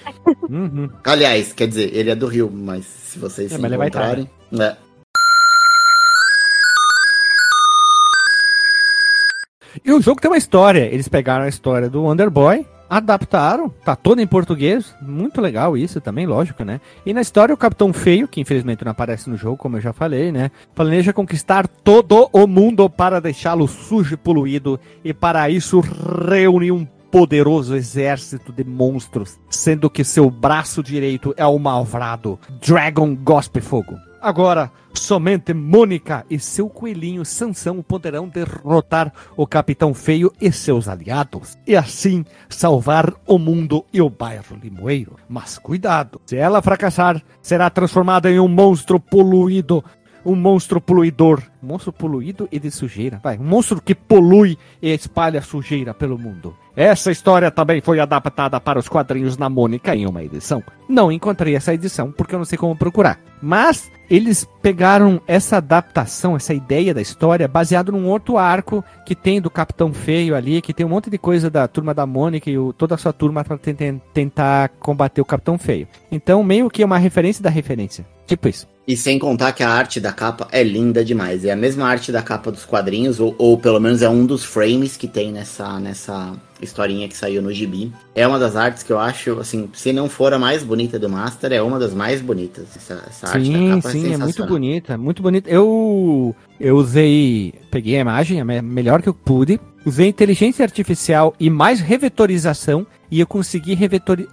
[0.49, 0.89] Uhum.
[1.03, 4.29] Aliás, quer dizer, ele é do Rio, mas se vocês é, se encontrarem...
[4.51, 4.65] Né?
[4.65, 4.86] É.
[9.83, 10.85] E o jogo tem uma história.
[10.85, 16.25] Eles pegaram a história do Wonderboy, adaptaram, tá todo em português, muito legal isso também,
[16.25, 16.79] lógico, né?
[17.05, 19.93] E na história o Capitão Feio, que infelizmente não aparece no jogo, como eu já
[19.93, 20.51] falei, né?
[20.73, 25.81] Planeja conquistar todo o mundo para deixá-lo sujo e poluído e para isso
[26.29, 33.15] reúne um poderoso exército de monstros, sendo que seu braço direito é o malvado Dragon
[33.15, 34.06] Gospe Fogo.
[34.27, 41.57] Agora, somente Mônica e seu coelhinho Sansão poderão derrotar o Capitão Feio e seus aliados,
[41.65, 45.15] e assim salvar o mundo e o bairro Limoeiro.
[45.29, 49.81] Mas cuidado, se ela fracassar, será transformada em um monstro poluído
[50.25, 51.41] um monstro poluidor.
[51.61, 53.21] Monstro poluído e de sujeira.
[53.23, 56.53] Vai, um monstro que polui e espalha sujeira pelo mundo.
[56.75, 60.61] Essa história também foi adaptada para os quadrinhos na Mônica em uma edição.
[60.89, 63.19] Não encontrei essa edição porque eu não sei como procurar.
[63.41, 69.41] Mas eles pegaram essa adaptação, essa ideia da história, baseado num outro arco que tem
[69.41, 72.57] do Capitão Feio ali, que tem um monte de coisa da turma da Mônica e
[72.57, 73.59] o, toda a sua turma para
[74.13, 75.87] tentar combater o Capitão Feio.
[76.11, 78.05] Então, meio que é uma referência da referência.
[78.27, 78.67] Tipo isso.
[78.87, 81.43] E sem contar que a arte da capa é linda demais.
[81.43, 84.45] É a mesma arte da capa dos quadrinhos, ou, ou pelo menos é um dos
[84.45, 87.91] frames que tem nessa, nessa historinha que saiu no gibi.
[88.15, 91.09] É uma das artes que eu acho, assim, se não for a mais bonita do
[91.09, 92.65] Master, é uma das mais bonitas.
[92.77, 95.49] Essa, essa sim, arte da capa é sim, é, é muito bonita, muito bonita.
[95.49, 101.49] Eu, eu usei, peguei a imagem, a melhor que eu pude, usei inteligência artificial e
[101.49, 104.27] mais revetorização e eu consegui revetori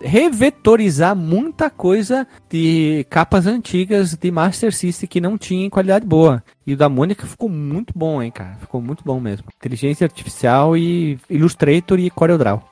[0.00, 6.42] revetorizar muita coisa de capas antigas de Master System que não tinha em qualidade boa.
[6.66, 8.56] E o da Mônica ficou muito bom, hein, cara.
[8.56, 9.46] Ficou muito bom mesmo.
[9.58, 12.62] Inteligência artificial e Illustrator e CorelDRAW.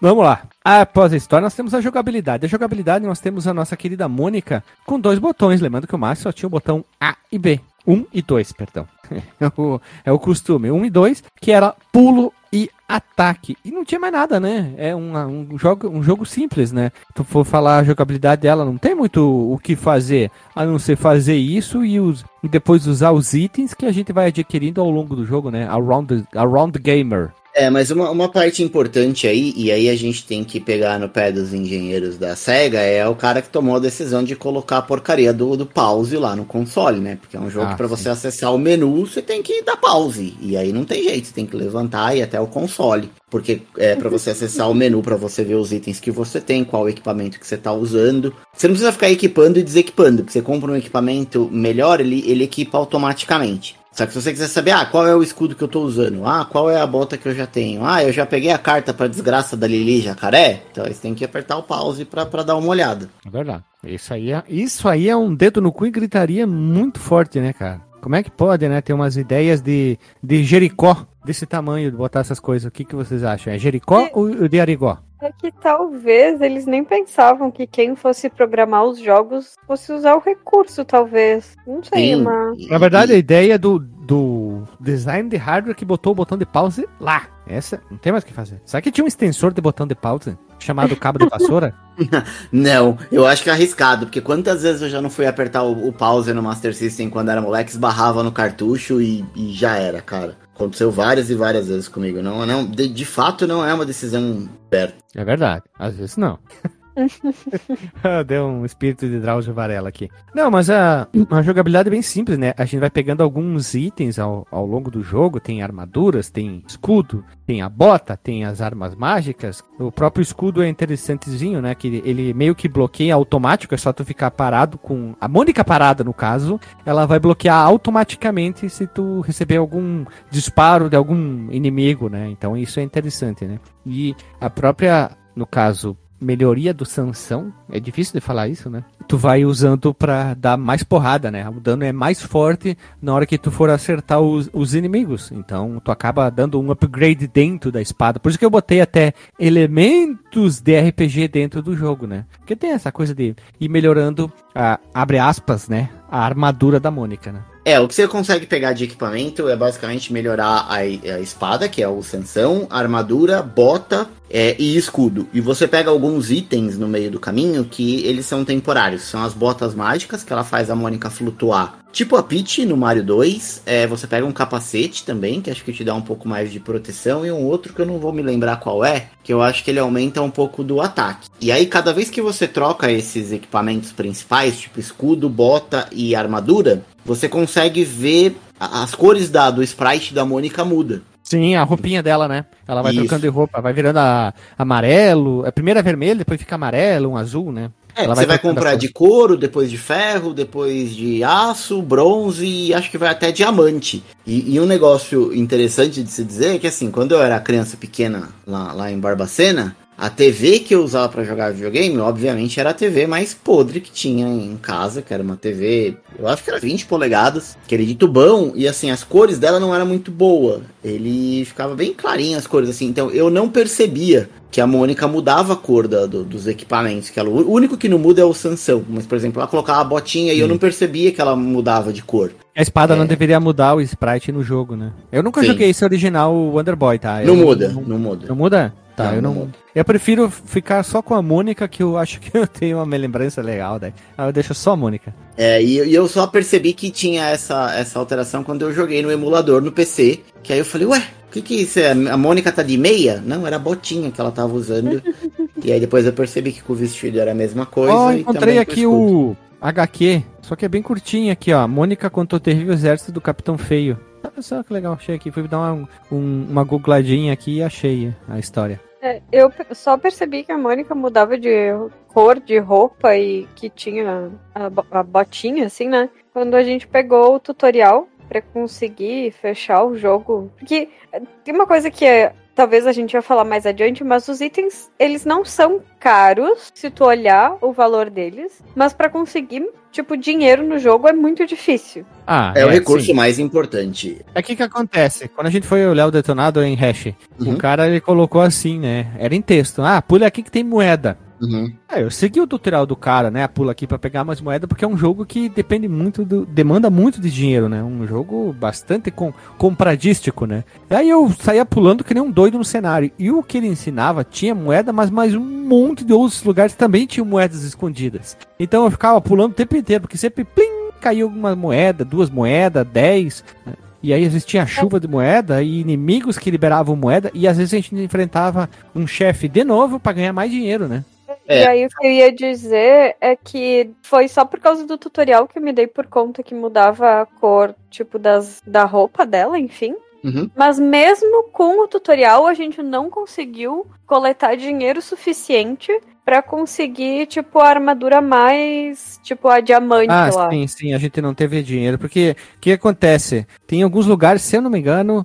[0.00, 0.42] Vamos lá.
[0.68, 2.44] Após a história, nós temos a jogabilidade.
[2.44, 5.60] A jogabilidade, nós temos a nossa querida Mônica com dois botões.
[5.60, 7.60] Lembrando que o Master só tinha o botão A e B.
[7.86, 8.88] 1 e 2, perdão.
[9.40, 10.68] É o, é o costume.
[10.68, 13.56] 1 e 2, que era pulo e ataque.
[13.64, 14.74] E não tinha mais nada, né?
[14.76, 16.90] É um, um, jogo, um jogo simples, né?
[17.14, 20.96] Tu for falar a jogabilidade dela, não tem muito o que fazer, a não ser
[20.96, 24.90] fazer isso e, os, e depois usar os itens que a gente vai adquirindo ao
[24.90, 25.68] longo do jogo, né?
[25.68, 27.30] Around around Gamer.
[27.58, 31.08] É, mas uma, uma parte importante aí, e aí a gente tem que pegar no
[31.08, 34.82] pé dos engenheiros da SEGA, é o cara que tomou a decisão de colocar a
[34.82, 37.16] porcaria do, do pause lá no console, né?
[37.18, 37.96] Porque é um jogo Ah, que pra sim.
[37.96, 40.36] você acessar o menu, você tem que dar pause.
[40.38, 43.08] E aí não tem jeito, você tem que levantar e ir até o console.
[43.30, 46.62] Porque é para você acessar o menu, pra você ver os itens que você tem,
[46.62, 48.34] qual equipamento que você tá usando.
[48.54, 52.44] Você não precisa ficar equipando e desequipando, porque você compra um equipamento melhor, ele, ele
[52.44, 53.76] equipa automaticamente.
[53.96, 56.26] Só que se você quiser saber, ah, qual é o escudo que eu tô usando?
[56.26, 57.82] Ah, qual é a bota que eu já tenho?
[57.82, 60.62] Ah, eu já peguei a carta pra desgraça da Lili Jacaré?
[60.70, 63.08] Então aí você tem que apertar o pause pra, pra dar uma olhada.
[63.26, 63.64] É verdade.
[63.82, 67.54] Isso aí, é, isso aí é um dedo no cu e gritaria muito forte, né,
[67.54, 67.80] cara?
[68.02, 72.20] Como é que pode, né, ter umas ideias de, de Jericó desse tamanho, de botar
[72.20, 72.68] essas coisas?
[72.68, 73.52] O que, que vocês acham?
[73.52, 74.10] É Jericó É.
[74.12, 74.98] ou de Arigó?
[75.26, 80.20] É que talvez eles nem pensavam que quem fosse programar os jogos fosse usar o
[80.20, 81.56] recurso, talvez.
[81.66, 82.68] Não sei, Sim, mas.
[82.68, 86.88] Na verdade, a ideia do, do design de hardware que botou o botão de pause
[87.00, 87.26] lá.
[87.46, 88.60] Essa, não tem mais o que fazer.
[88.64, 90.36] Será que tinha um extensor de botão de pause?
[90.58, 91.74] Chamado cabo de vassoura?
[92.50, 95.88] Não, eu acho que é arriscado, porque quantas vezes eu já não fui apertar o,
[95.88, 100.00] o pause no Master System quando era moleque, esbarrava no cartucho e, e já era,
[100.00, 100.36] cara.
[100.54, 102.22] Aconteceu várias e várias vezes comigo.
[102.22, 104.96] Não, não, de, de fato não é uma decisão certa.
[105.14, 105.64] É verdade.
[105.78, 106.38] Às vezes não.
[108.26, 110.08] Deu um espírito de Drauzio Varela aqui.
[110.34, 112.54] Não, mas a, a jogabilidade é bem simples, né?
[112.56, 115.38] A gente vai pegando alguns itens ao, ao longo do jogo.
[115.38, 119.62] Tem armaduras, tem escudo, tem a bota, tem as armas mágicas.
[119.78, 121.74] O próprio escudo é interessantezinho, né?
[121.74, 123.74] Que ele meio que bloqueia automático.
[123.74, 125.14] É só tu ficar parado com...
[125.20, 130.96] A Mônica parada, no caso, ela vai bloquear automaticamente se tu receber algum disparo de
[130.96, 132.28] algum inimigo, né?
[132.28, 133.60] Então isso é interessante, né?
[133.84, 138.84] E a própria, no caso, melhoria do Sansão, é difícil de falar isso, né?
[139.08, 141.48] Tu vai usando pra dar mais porrada, né?
[141.48, 145.30] O dano é mais forte na hora que tu for acertar os, os inimigos.
[145.32, 148.18] Então tu acaba dando um upgrade dentro da espada.
[148.18, 152.24] Por isso que eu botei até elementos de RPG dentro do jogo, né?
[152.38, 155.90] Porque tem essa coisa de ir melhorando, a, abre aspas, né?
[156.10, 157.42] A armadura da Mônica, né?
[157.66, 161.82] É, o que você consegue pegar de equipamento é basicamente melhorar a, a espada, que
[161.82, 165.28] é o Sansão, armadura, bota é, e escudo.
[165.32, 169.02] E você pega alguns itens no meio do caminho que eles são temporários.
[169.02, 171.78] São as botas mágicas, que ela faz a Mônica flutuar.
[171.92, 173.62] Tipo a Peach no Mario 2.
[173.64, 176.60] É, você pega um capacete também, que acho que te dá um pouco mais de
[176.60, 177.24] proteção.
[177.24, 179.70] E um outro que eu não vou me lembrar qual é, que eu acho que
[179.70, 181.28] ele aumenta um pouco do ataque.
[181.40, 186.84] E aí, cada vez que você troca esses equipamentos principais, tipo escudo, bota e armadura,
[187.04, 191.02] você consegue ver as cores da, do sprite da Mônica muda.
[191.28, 192.44] Sim, a roupinha dela, né?
[192.68, 193.00] Ela vai Isso.
[193.00, 195.44] trocando de roupa, vai virando a, amarelo.
[195.44, 197.72] A primeira é vermelho, depois fica amarelo, um azul, né?
[197.96, 202.46] É, Ela você vai a comprar de couro, depois de ferro, depois de aço, bronze
[202.46, 204.04] e acho que vai até diamante.
[204.24, 207.76] E, e um negócio interessante de se dizer é que assim, quando eu era criança
[207.76, 212.70] pequena lá, lá em Barbacena, a TV que eu usava pra jogar videogame, obviamente, era
[212.70, 216.50] a TV mais podre que tinha em casa, que era uma TV, eu acho que
[216.50, 220.60] era 20 polegadas, aquele de tubão, e assim, as cores dela não era muito boa.
[220.84, 225.52] Ele ficava bem clarinho as cores, assim, então eu não percebia que a Mônica mudava
[225.52, 227.10] a cor da- do- dos equipamentos.
[227.10, 228.82] Que ela, o único que não muda é o Sansão.
[228.88, 232.02] Mas, por exemplo, ela colocava a botinha e eu não percebia que ela mudava de
[232.02, 232.32] cor.
[232.56, 232.96] A espada É.
[232.96, 234.92] não deveria mudar o sprite no jogo, né?
[235.12, 235.48] Eu nunca Sim.
[235.48, 237.20] joguei esse original Wonder Boy, tá?
[237.20, 238.26] Não Eu muda, Não, não muda.
[238.28, 238.72] não muda?
[238.96, 239.50] Tá, eu não.
[239.74, 243.42] Eu prefiro ficar só com a Mônica, que eu acho que eu tenho uma lembrança
[243.42, 243.92] legal, daí.
[244.16, 245.14] Aí eu deixo só a Mônica.
[245.36, 249.12] É, e, e eu só percebi que tinha essa, essa alteração quando eu joguei no
[249.12, 250.20] emulador no PC.
[250.42, 251.78] Que aí eu falei, ué, o que que é isso?
[251.78, 251.90] É?
[251.90, 253.22] A Mônica tá de meia?
[253.24, 255.02] Não, era a botinha que ela tava usando.
[255.62, 257.92] e aí depois eu percebi que com o vestido era a mesma coisa.
[257.92, 261.68] Ó, e encontrei aqui o HQ, só que é bem curtinho aqui, ó.
[261.68, 263.98] Mônica contra o terrível exército do Capitão Feio.
[264.24, 265.30] Olha só que legal, achei aqui.
[265.30, 268.80] Fui dar uma, um- uma googladinha aqui e achei a história.
[269.00, 271.70] É, eu só percebi que a Mônica mudava de
[272.08, 276.08] cor de roupa e que tinha a, a botinha, assim, né?
[276.32, 280.50] Quando a gente pegou o tutorial pra conseguir fechar o jogo.
[280.58, 284.26] Porque é, tem uma coisa que é, talvez a gente vai falar mais adiante, mas
[284.28, 288.62] os itens, eles não são caros, se tu olhar o valor deles.
[288.74, 292.04] Mas pra conseguir, tipo, dinheiro no jogo é muito difícil.
[292.26, 293.12] Ah, É, o recurso sim.
[293.14, 294.24] mais importante.
[294.34, 295.28] É que que acontece?
[295.28, 297.06] Quando a gente foi olhar o detonado em hash,
[297.40, 297.54] Uhum.
[297.54, 299.08] o cara ele colocou assim, né?
[299.18, 299.82] Era em texto.
[299.82, 301.18] Ah, pula aqui que tem moeda.
[301.40, 301.72] Uhum.
[301.88, 303.46] Ah, eu segui o tutorial do cara, né?
[303.46, 306.46] Pula aqui pra pegar mais moeda, porque é um jogo que depende muito do.
[306.46, 307.82] demanda muito de dinheiro, né?
[307.82, 310.64] Um jogo bastante com, compradístico, né?
[310.90, 313.10] E aí eu saía pulando que nem um doido no cenário.
[313.18, 317.06] E o que ele ensinava tinha moeda, mas mais um monte de outros lugares também
[317.06, 318.36] tinham moedas escondidas.
[318.58, 322.86] Então eu ficava pulando o tempo inteiro, porque sempre plim, caiu uma moeda, duas moedas,
[322.86, 323.44] dez.
[323.64, 323.74] né?
[324.02, 327.30] E aí existia a chuva de moeda e inimigos que liberavam moeda.
[327.34, 331.04] E às vezes a gente enfrentava um chefe de novo para ganhar mais dinheiro, né?
[331.48, 331.62] É.
[331.62, 335.46] E aí o que eu ia dizer é que foi só por causa do tutorial
[335.46, 339.58] que eu me dei por conta que mudava a cor, tipo, das, da roupa dela,
[339.58, 339.94] enfim.
[340.24, 340.50] Uhum.
[340.56, 345.92] Mas mesmo com o tutorial, a gente não conseguiu coletar dinheiro suficiente
[346.26, 350.50] para conseguir, tipo, a armadura mais, tipo, a diamante ah, lá.
[350.50, 351.96] Sim, sim, a gente não teve dinheiro.
[351.96, 353.46] Porque o que acontece?
[353.64, 355.24] Tem alguns lugares, se eu não me engano,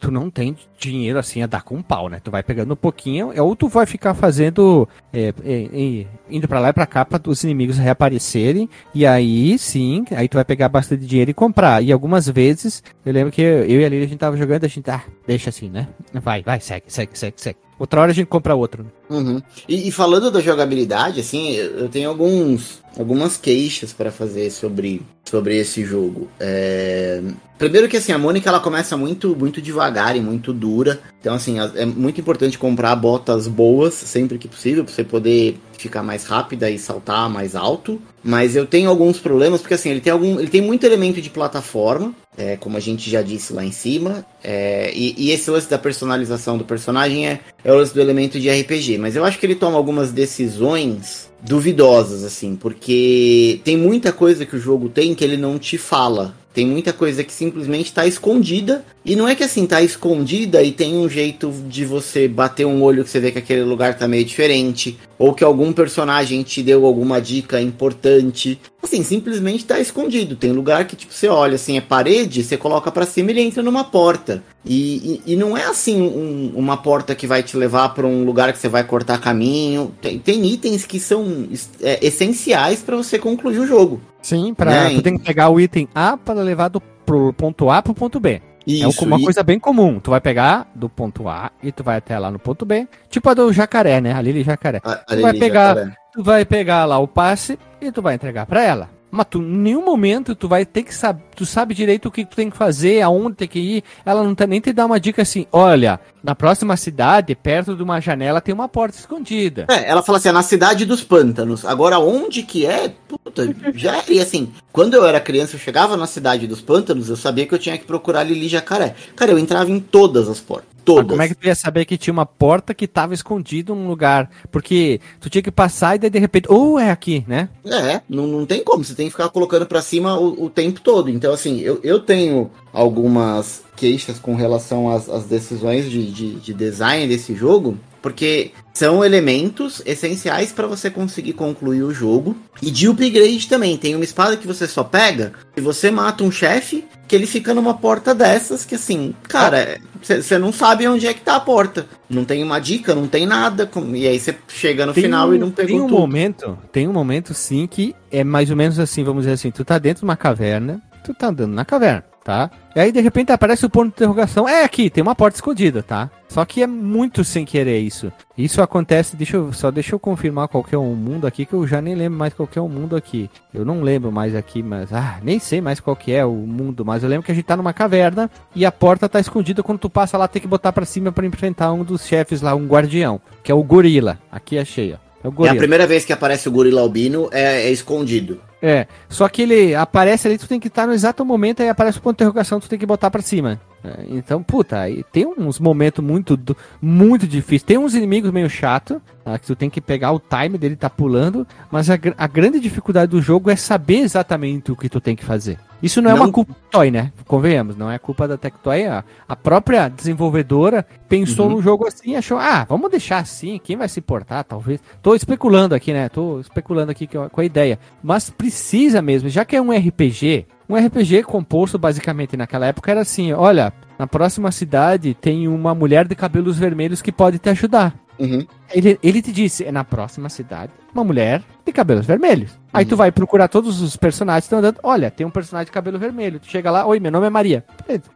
[0.00, 2.18] tu não tem dinheiro assim a dar com um pau, né?
[2.20, 6.58] Tu vai pegando um pouquinho, ou tu vai ficar fazendo, é, é, é, indo para
[6.58, 10.68] lá e pra cá para os inimigos reaparecerem, e aí sim, aí tu vai pegar
[10.68, 11.80] bastante dinheiro e comprar.
[11.80, 14.64] E algumas vezes, eu lembro que eu, eu e a Lili, a gente tava jogando,
[14.64, 15.86] a gente, ah, deixa assim, né?
[16.12, 17.58] Vai, vai, segue, segue, segue, segue.
[17.78, 18.84] Outra hora a gente compra outro.
[19.10, 19.40] Uhum.
[19.68, 25.56] E, e, falando da jogabilidade, assim, eu tenho alguns, algumas queixas para fazer sobre, sobre
[25.56, 26.28] esse jogo.
[26.38, 27.22] É...
[27.58, 31.00] Primeiro que assim, a Mônica ela começa muito muito devagar e muito dura.
[31.20, 36.02] Então assim, é muito importante comprar botas boas sempre que possível para você poder ficar
[36.02, 38.00] mais rápida e saltar mais alto.
[38.22, 41.30] Mas eu tenho alguns problemas porque assim, ele tem algum, ele tem muito elemento de
[41.30, 44.24] plataforma, é, como a gente já disse lá em cima.
[44.42, 48.38] É, e, e, esse lance da personalização do personagem é, é o lance do elemento
[48.38, 48.97] de RPG.
[48.98, 54.56] Mas eu acho que ele toma algumas decisões duvidosas, assim, porque tem muita coisa que
[54.56, 56.34] o jogo tem que ele não te fala.
[56.52, 58.84] Tem muita coisa que simplesmente está escondida.
[59.04, 62.82] E não é que assim, tá escondida e tem um jeito de você bater um
[62.82, 64.98] olho que você vê que aquele lugar tá meio diferente.
[65.18, 68.60] Ou que algum personagem te deu alguma dica importante.
[68.80, 70.36] Assim, simplesmente tá escondido.
[70.36, 73.42] Tem lugar que, tipo, você olha assim, é parede, você coloca para cima e ele
[73.42, 74.42] entra numa porta.
[74.64, 78.24] E, e, e não é assim um, uma porta que vai te levar para um
[78.24, 79.92] lugar que você vai cortar caminho.
[80.00, 81.48] Tem, tem itens que são
[81.82, 84.00] é, essenciais para você concluir o jogo.
[84.22, 84.94] Sim, para né?
[84.94, 88.20] tu tem que pegar o item A para levar do pro ponto A pro ponto
[88.20, 88.40] B.
[88.68, 89.24] Isso, é uma e...
[89.24, 89.98] coisa bem comum.
[89.98, 92.86] Tu vai pegar do ponto A e tu vai até lá no ponto B.
[93.08, 94.12] Tipo a do jacaré, né?
[94.12, 94.80] A Lili Jacaré.
[94.84, 95.96] A, a tu vai pegar, jacaré.
[96.12, 98.90] tu vai pegar lá o passe e tu vai entregar para ela.
[99.18, 102.24] Mas tu, em nenhum momento tu vai ter que saber, tu sabe direito o que
[102.24, 103.84] tu tem que fazer, aonde tem que ir.
[104.06, 107.82] Ela não tá, nem te dá uma dica assim, olha, na próxima cidade, perto de
[107.82, 109.66] uma janela, tem uma porta escondida.
[109.68, 111.64] É, ela fala assim, é na cidade dos pântanos.
[111.64, 112.94] Agora, onde que é?
[113.08, 117.16] Puta, já e assim, quando eu era criança, eu chegava na cidade dos pântanos, eu
[117.16, 118.94] sabia que eu tinha que procurar Lili Jacaré.
[119.16, 120.77] Cara, eu entrava em todas as portas.
[120.88, 121.10] Todas.
[121.10, 124.30] Como é que tu ia saber que tinha uma porta que tava escondida num lugar?
[124.50, 127.50] Porque tu tinha que passar e daí de repente, ou oh, é aqui, né?
[127.66, 130.80] É, não, não tem como, você tem que ficar colocando para cima o, o tempo
[130.80, 131.10] todo.
[131.10, 136.54] Então, assim, eu, eu tenho algumas queixas com relação às, às decisões de, de, de
[136.54, 142.36] design desse jogo, porque são elementos essenciais para você conseguir concluir o jogo.
[142.62, 143.76] E de upgrade também.
[143.76, 147.52] Tem uma espada que você só pega e você mata um chefe que ele fica
[147.52, 151.86] numa porta dessas que assim, cara, você não sabe onde é que tá a porta.
[152.08, 153.68] Não tem uma dica, não tem nada.
[153.94, 155.98] E aí você chega no tem final um, e não pegou tem um tudo.
[155.98, 159.64] momento, tem um momento sim que é mais ou menos assim, vamos dizer assim, tu
[159.64, 162.50] tá dentro de uma caverna, tu tá andando na caverna tá?
[162.76, 164.46] E aí de repente aparece o ponto de interrogação.
[164.46, 166.10] É aqui, tem uma porta escondida, tá?
[166.28, 168.12] Só que é muito sem querer isso.
[168.36, 171.54] Isso acontece, deixa eu, só deixa eu confirmar qual que é o mundo aqui, que
[171.54, 173.30] eu já nem lembro mais qual que é o mundo aqui.
[173.52, 176.84] Eu não lembro mais aqui, mas ah, nem sei mais qual que é o mundo,
[176.84, 179.78] mas eu lembro que a gente tá numa caverna e a porta tá escondida quando
[179.78, 182.66] tu passa lá tem que botar para cima para enfrentar um dos chefes lá, um
[182.66, 184.18] guardião, que é o gorila.
[184.30, 185.07] Aqui achei, ó.
[185.22, 188.40] É, é, a primeira vez que aparece o gorila albino, é, é, escondido.
[188.60, 191.98] É, só que ele aparece ali, tu tem que estar no exato momento, aí aparece
[191.98, 193.60] o ponto de interrogação, tu tem que botar pra cima.
[193.82, 196.38] É, então, puta, aí tem uns momentos muito,
[196.80, 197.62] muito difíceis.
[197.62, 200.90] Tem uns inimigos meio chato, tá, que tu tem que pegar o time dele tá
[200.90, 205.14] pulando, mas a, a grande dificuldade do jogo é saber exatamente o que tu tem
[205.14, 205.58] que fazer.
[205.80, 206.24] Isso não é não...
[206.24, 207.12] uma culpa da Toy, né?
[207.24, 208.86] Convenhamos, não é culpa da Tectoy.
[208.86, 211.52] A, a própria desenvolvedora pensou uhum.
[211.52, 214.80] no jogo assim e achou, ah, vamos deixar assim, quem vai se importar, talvez.
[215.00, 216.08] Tô especulando aqui, né?
[216.08, 217.78] Tô especulando aqui com a ideia.
[218.02, 223.00] Mas precisa mesmo, já que é um RPG, um RPG composto basicamente naquela época era
[223.00, 227.94] assim: olha, na próxima cidade tem uma mulher de cabelos vermelhos que pode te ajudar.
[228.18, 228.46] Uhum.
[228.72, 232.58] Ele, ele te disse: é na próxima cidade, uma mulher de cabelos vermelhos.
[232.72, 234.78] Aí tu vai procurar todos os personagens que estão andando.
[234.82, 236.38] Olha, tem um personagem de cabelo vermelho.
[236.38, 237.64] Tu chega lá, oi, meu nome é Maria.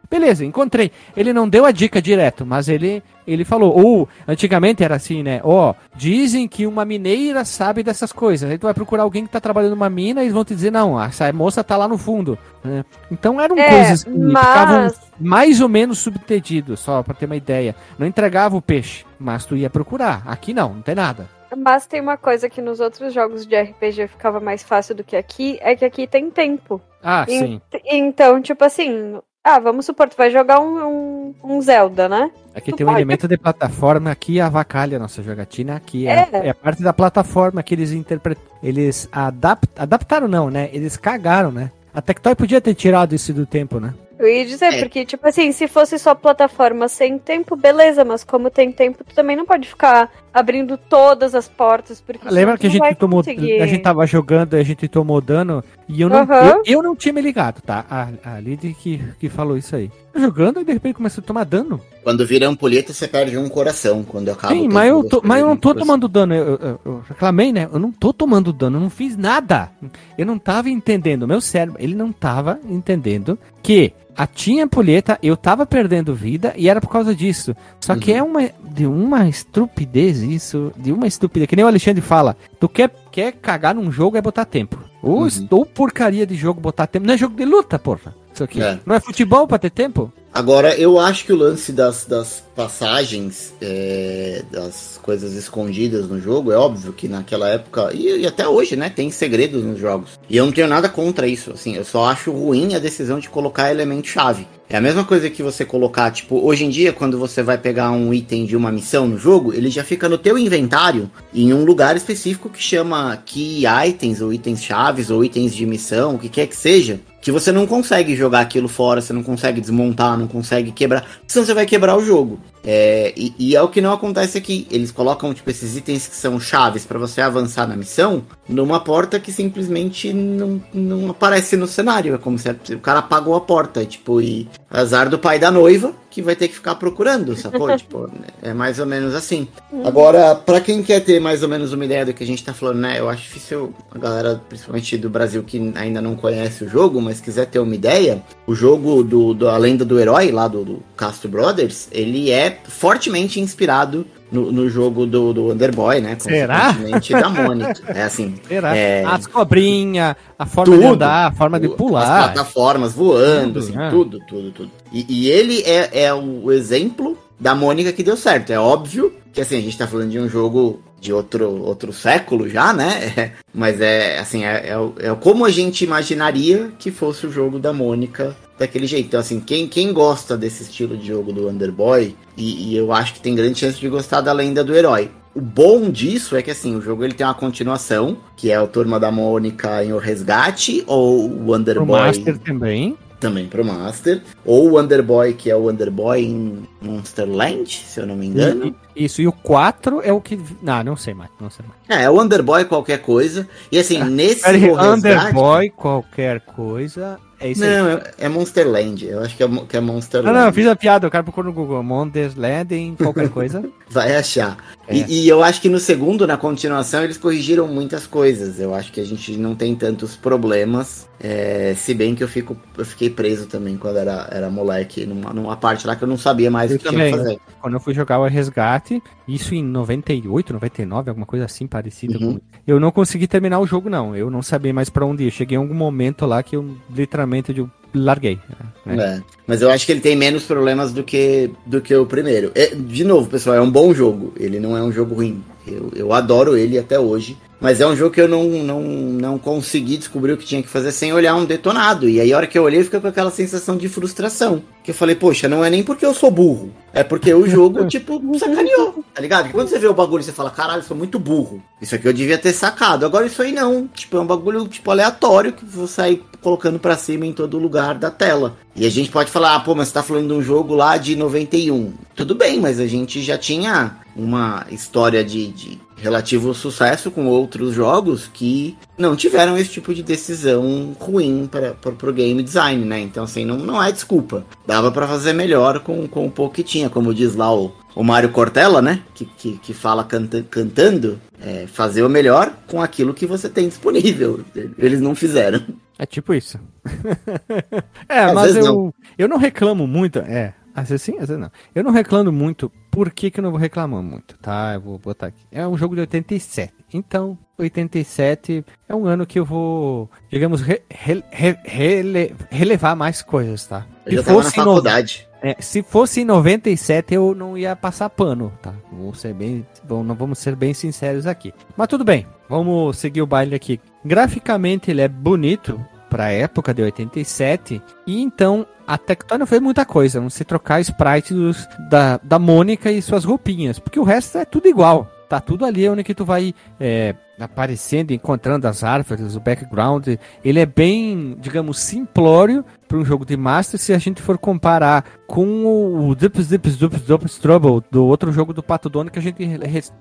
[0.09, 0.91] Beleza, encontrei.
[1.17, 3.75] Ele não deu a dica direto, mas ele ele falou.
[3.75, 5.41] Ou, antigamente era assim, né?
[5.43, 8.49] Ó, oh, dizem que uma mineira sabe dessas coisas.
[8.49, 10.71] Aí tu vai procurar alguém que tá trabalhando numa mina e eles vão te dizer,
[10.71, 12.37] não, essa moça tá lá no fundo.
[12.63, 12.85] Né?
[13.11, 14.45] Então eram é, coisas que mas...
[14.45, 17.75] ficavam mais ou menos subtendidos, só pra ter uma ideia.
[17.97, 20.23] Não entregava o peixe, mas tu ia procurar.
[20.25, 21.27] Aqui não, não tem nada.
[21.55, 25.15] Mas tem uma coisa que nos outros jogos de RPG ficava mais fácil do que
[25.15, 26.81] aqui, é que aqui tem tempo.
[27.01, 27.61] Ah, e, sim.
[27.85, 32.31] Então, tipo assim, Ah, vamos supor, tu vai jogar um, um, um Zelda, né?
[32.55, 36.07] Aqui Tu tem um pode- elemento de plataforma que avacalha a nossa jogatina aqui.
[36.07, 36.47] É, É.
[36.47, 38.41] é a parte da plataforma que eles interpretam.
[38.63, 40.69] Eles adap adaptaram, não, né?
[40.71, 41.71] Eles cagaram, né?
[41.93, 43.93] A Tectoy podia ter tirado isso do tempo, né?
[44.17, 44.79] Eu ia dizer, É.
[44.79, 49.13] porque, tipo assim, se fosse só plataforma sem tempo, beleza, mas como tem tempo, tu
[49.13, 53.19] também não pode ficar abrindo todas as portas, porque Lembra que a gente tomou.
[53.23, 53.61] conseguir.
[53.61, 56.47] A gente tava jogando e a gente tomou dano e eu não, Aham.
[56.47, 57.85] eu, eu não tinha me ligado, tá?
[57.89, 59.91] A, a Lid que, que falou isso aí.
[60.11, 61.79] Tô jogando e de repente começou a tomar dano.
[62.03, 64.03] Quando vira ampulheta, você perde um coração.
[64.03, 65.87] Quando acaba Sim, mas eu, tô, mas eu não tô coração.
[65.87, 66.33] tomando dano.
[66.35, 67.67] Eu, eu- eu reclamei, né?
[67.71, 69.69] Eu não tô tomando dano, eu não fiz nada.
[70.17, 71.27] Eu não tava entendendo.
[71.27, 76.69] Meu cérebro, ele não tava entendendo que a tinha ampulheta, eu tava perdendo vida e
[76.69, 77.55] era por causa disso.
[77.79, 78.17] Só que Uhum.
[78.17, 81.47] é uma de uma estupidez isso, de uma estupidez.
[81.47, 84.79] Que nem o Alexandre fala, tu quer, quer cagar num jogo é botar tempo.
[85.01, 85.27] Ou Uhum.
[85.27, 87.05] estou porcaria de jogo botar tempo.
[87.05, 88.15] Não é jogo de luta, porra.
[88.33, 88.61] Isso aqui.
[88.61, 88.79] É.
[88.85, 90.11] Não é futebol pra ter tempo?
[90.33, 96.51] Agora, eu acho que o lance das, das passagens, é, das coisas escondidas no jogo,
[96.51, 100.19] é óbvio que naquela época, e, e até hoje, né, tem segredos nos jogos.
[100.27, 103.29] E eu não tenho nada contra isso, assim, eu só acho ruim a decisão de
[103.29, 104.47] colocar elemento-chave.
[104.67, 107.91] É a mesma coisa que você colocar, tipo, hoje em dia, quando você vai pegar
[107.91, 111.63] um item de uma missão no jogo, ele já fica no teu inventário em um
[111.63, 116.27] lugar específico que chama Key Items, ou itens chaves, ou itens de missão, o que
[116.27, 120.27] quer que seja que você não consegue jogar aquilo fora, você não consegue desmontar, não
[120.27, 122.37] consegue quebrar, senão você vai quebrar o jogo.
[122.65, 124.67] É, e, e é o que não acontece aqui.
[124.71, 129.19] Eles colocam tipo esses itens que são chaves para você avançar na missão numa porta
[129.19, 132.15] que simplesmente não, não aparece no cenário.
[132.15, 135.93] É como se o cara apagou a porta, tipo, e azar do pai da noiva
[136.13, 137.73] que vai ter que ficar procurando, sacou?
[137.75, 138.07] tipo,
[138.41, 139.47] é mais ou menos assim.
[139.83, 142.53] Agora, pra quem quer ter mais ou menos uma ideia do que a gente tá
[142.53, 142.99] falando, né?
[142.99, 147.19] Eu acho difícil a galera, principalmente do Brasil, que ainda não conhece o jogo, mas
[147.19, 150.83] quiser ter uma ideia, o jogo do, do A Lenda do Herói, lá do, do
[150.95, 156.15] Castro Brothers, ele é fortemente inspirado no, no jogo do, do Underboy, né?
[156.19, 156.71] Será?
[156.71, 157.73] Da Mônica.
[157.93, 158.35] É assim.
[158.47, 158.75] Será?
[158.75, 160.93] É, As cobrinhas, a forma de Tudo.
[160.95, 162.23] andar, a forma de o- As pular.
[162.33, 163.89] plataformas voando, Tudo, assim, né?
[163.91, 164.71] tudo, tudo, tudo.
[164.91, 168.51] E, e ele é, é o exemplo da Mônica que deu certo.
[168.51, 172.47] É óbvio que assim, a gente tá falando de um jogo de outro, outro século
[172.49, 173.13] já, né?
[173.17, 177.59] É, mas é assim, é, é, é como a gente imaginaria que fosse o jogo
[177.59, 179.07] da Mônica daquele jeito.
[179.07, 183.13] Então, assim, quem, quem gosta desse estilo de jogo do Underboy, e, e eu acho
[183.13, 185.09] que tem grande chance de gostar da lenda do herói.
[185.35, 188.67] O bom disso é que assim, o jogo ele tem uma continuação, que é o
[188.67, 192.97] Turma da Mônica em O Resgate, ou o Pro Underboy Master também.
[193.19, 198.15] também pro Master, ou o Underboy, que é o Underboy em Monsterland, se eu não
[198.15, 198.75] me engano.
[198.95, 200.39] E- Isso, e o 4 é o que.
[200.61, 201.79] Não, não sei mais, não sei mais.
[202.01, 203.47] É, é o Underboy qualquer coisa.
[203.71, 207.17] E assim, nesse Peraí, Underboy, qualquer coisa.
[207.39, 207.69] É isso aí.
[207.69, 209.05] Não, é, é Monsterland.
[209.05, 210.33] Eu acho que é, que é Não, Monsterland.
[210.39, 211.83] não, eu fiz a piada, o cara procurou no Google.
[211.83, 213.61] Mondersland em qualquer coisa.
[213.89, 214.55] Vai achar.
[214.87, 214.95] É.
[214.95, 218.59] E, e eu acho que no segundo, na continuação, eles corrigiram muitas coisas.
[218.61, 221.05] Eu acho que a gente não tem tantos problemas.
[221.19, 225.33] é, se bem que eu, fico, eu fiquei preso também quando era, era moleque, numa,
[225.33, 227.11] numa parte lá que eu não sabia mais Eu também.
[227.11, 227.39] fazer.
[227.61, 232.17] Quando eu fui jogar o Resgate, isso em 98, 99, alguma coisa assim parecida.
[232.17, 232.35] Uhum.
[232.35, 234.15] com- Eu não consegui terminar o jogo, não.
[234.15, 235.31] Eu não sabia mais pra onde ir.
[235.31, 238.39] Cheguei em algum momento lá que eu literalmente eu larguei.
[238.85, 238.95] né?
[239.19, 242.51] É, mas eu acho que ele tem menos problemas do que, do que o primeiro.
[242.55, 244.33] É, de novo, pessoal, é um bom jogo.
[244.39, 245.43] Ele não é um jogo ruim.
[245.67, 247.37] Eu, eu adoro ele até hoje.
[247.63, 250.67] Mas é um jogo que eu não, não, não consegui descobrir o que tinha que
[250.67, 252.09] fazer sem olhar um detonado.
[252.09, 254.61] E aí, a hora que eu olhei, fica com aquela sensação de frustração.
[254.83, 256.73] Que eu falei, poxa, não é nem porque eu sou burro.
[256.91, 259.01] É porque o jogo, tipo, sacaneou.
[259.13, 259.43] Tá ligado?
[259.43, 261.63] Porque quando você vê o bagulho, você fala, caralho, eu sou muito burro.
[261.81, 263.05] Isso aqui eu devia ter sacado.
[263.05, 263.87] Agora isso aí não.
[263.87, 267.95] Tipo, é um bagulho, tipo, aleatório que vou sair colocando pra cima em todo lugar
[267.97, 268.57] da tela.
[268.75, 270.97] E a gente pode falar, ah, pô, mas você tá falando de um jogo lá
[270.97, 271.93] de 91.
[272.13, 277.73] Tudo bem, mas a gente já tinha uma história de, de relativo sucesso com outros
[277.73, 282.99] jogos que não tiveram esse tipo de decisão ruim para o game design, né?
[282.99, 284.45] Então, assim, não, não é desculpa.
[284.67, 288.03] Dava para fazer melhor com, com o pouco que tinha, como diz lá o, o
[288.03, 289.01] Mário Cortella, né?
[289.15, 293.69] Que, que, que fala canta, cantando, é, fazer o melhor com aquilo que você tem
[293.69, 294.41] disponível.
[294.77, 295.63] Eles não fizeram.
[295.97, 296.59] É tipo isso.
[298.09, 298.93] é, Às mas eu, não.
[299.17, 300.19] eu não reclamo muito.
[300.19, 301.51] É, às vezes sim, às vezes não.
[301.73, 302.71] Eu não reclamo muito.
[302.91, 304.37] Por que, que eu não vou reclamar muito?
[304.39, 305.41] Tá, eu vou botar aqui.
[305.51, 306.73] É um jogo de 87.
[306.93, 313.21] Então, 87 é um ano que eu vou, digamos, re- re- re- rele- relevar mais
[313.21, 313.85] coisas, tá?
[314.05, 315.27] Eu já tava na em no- faculdade.
[315.41, 318.73] é, se fosse em 97, eu não ia passar pano, tá?
[318.91, 321.53] Vou ser bem, bom, não vamos ser bem sinceros aqui.
[321.75, 323.79] Mas tudo bem, vamos seguir o baile aqui.
[324.05, 325.83] Graficamente ele é bonito
[326.13, 327.81] pra época de 87.
[328.05, 333.01] E então a Tectoy fez muita coisa, não se trocar sprites da, da Mônica e
[333.01, 335.09] suas roupinhas, porque o resto é tudo igual.
[335.33, 340.07] Tá tudo ali onde que tu vai é, aparecendo, encontrando as árvores, o background.
[340.45, 345.03] Ele é bem, digamos, simplório para um jogo de Master se a gente for comparar
[345.25, 345.65] com
[346.07, 349.43] o Dips Dips Dips Dips Trouble do outro jogo do Pato Dono que a gente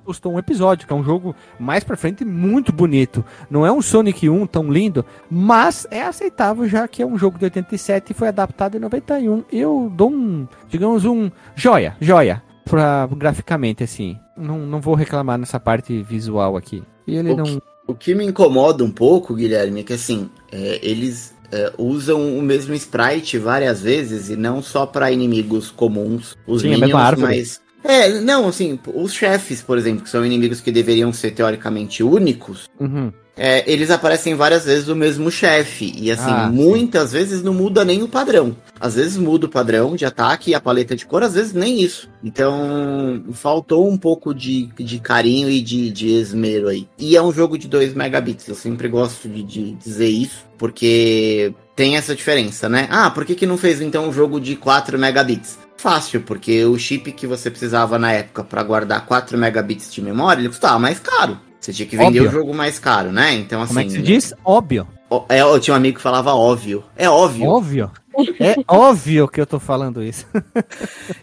[0.04, 3.24] postou um episódio, que é um jogo mais para frente muito bonito.
[3.50, 7.38] Não é um Sonic 1 tão lindo, mas é aceitável já que é um jogo
[7.38, 9.44] de 87 e foi adaptado em 91.
[9.50, 14.18] Eu dou um, digamos, um joia, joia pra, graficamente, assim.
[14.36, 16.82] Não, não vou reclamar nessa parte visual aqui.
[17.06, 17.44] E ele o não.
[17.44, 22.38] Que, o que me incomoda um pouco, Guilherme, é que assim, é, eles é, usam
[22.38, 27.18] o mesmo sprite várias vezes e não só para inimigos comuns, os Sim, a minions,
[27.18, 27.61] mas.
[27.84, 32.68] É, não, assim, os chefes, por exemplo, que são inimigos que deveriam ser teoricamente únicos,
[32.78, 33.12] Uhum.
[33.36, 35.92] é, eles aparecem várias vezes o mesmo chefe.
[35.96, 36.54] E assim, Ah, sim.
[36.56, 38.54] muitas vezes não muda nem o padrão.
[38.78, 41.80] Às vezes muda o padrão de ataque e a paleta de cor, às vezes nem
[41.82, 42.08] isso.
[42.22, 46.86] Então, faltou um pouco de, de carinho e de, de esmero aí.
[46.98, 48.46] E é um jogo de 2 megabits.
[48.48, 52.86] Eu sempre gosto de, de dizer isso, porque tem essa diferença, né?
[52.90, 55.58] Ah, por que, que não fez então um jogo de 4 megabits?
[55.82, 60.40] Fácil, porque o chip que você precisava na época para guardar 4 megabits de memória,
[60.40, 61.36] ele custava mais caro.
[61.58, 62.28] Você tinha que vender Óbvio.
[62.28, 63.34] o jogo mais caro, né?
[63.34, 63.74] Então, assim.
[63.74, 64.32] Como é que se diz?
[64.44, 64.86] Óbvio.
[65.28, 66.84] É, eu tinha um amigo que falava óbvio.
[66.96, 67.48] É óbvio.
[67.48, 67.90] Óbvio.
[68.38, 70.26] É óbvio que eu tô falando isso.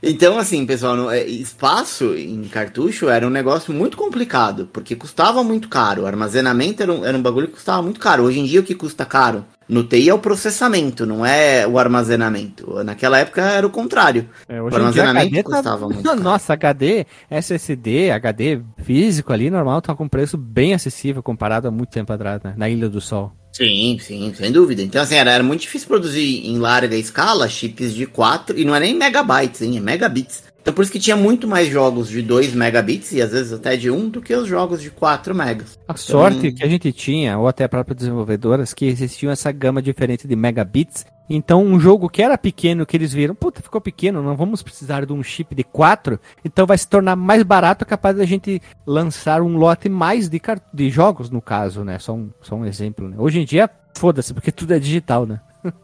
[0.01, 5.67] Então, assim, pessoal, é, espaço em cartucho era um negócio muito complicado, porque custava muito
[5.69, 6.03] caro.
[6.03, 8.23] O armazenamento era um, era um bagulho que custava muito caro.
[8.23, 11.77] Hoje em dia, o que custa caro no TI é o processamento, não é o
[11.77, 12.83] armazenamento.
[12.83, 14.27] Naquela época era o contrário.
[14.47, 16.19] É, O armazenamento tá- custava muito caro.
[16.21, 21.89] Nossa, HD, SSD, HD físico ali, normal, tá com preço bem acessível comparado a muito
[21.91, 22.53] tempo atrás, né?
[22.57, 23.31] Na Ilha do Sol.
[23.51, 24.81] Sim, sim, sem dúvida.
[24.81, 28.75] Então, assim, era, era muito difícil produzir em larga escala chips de 4, e não
[28.75, 30.43] é nem megabytes, hein, é megabits.
[30.61, 33.75] Então, por isso que tinha muito mais jogos de 2 megabits, e às vezes até
[33.77, 35.79] de 1, do que os jogos de 4 megas.
[35.87, 39.51] A sorte Então- que a gente tinha, ou até a própria desenvolvedoras, que existia essa
[39.51, 41.05] gama diferente de megabits.
[41.29, 45.05] Então, um jogo que era pequeno, que eles viram, puta, ficou pequeno, não vamos precisar
[45.05, 49.41] de um chip de 4, então vai se tornar mais barato, capaz da gente lançar
[49.41, 50.41] um lote mais de,
[50.73, 51.99] de jogos, no caso, né?
[51.99, 53.15] Só um, só um exemplo, né?
[53.17, 55.39] Hoje em dia, foda-se, porque tudo é digital, né?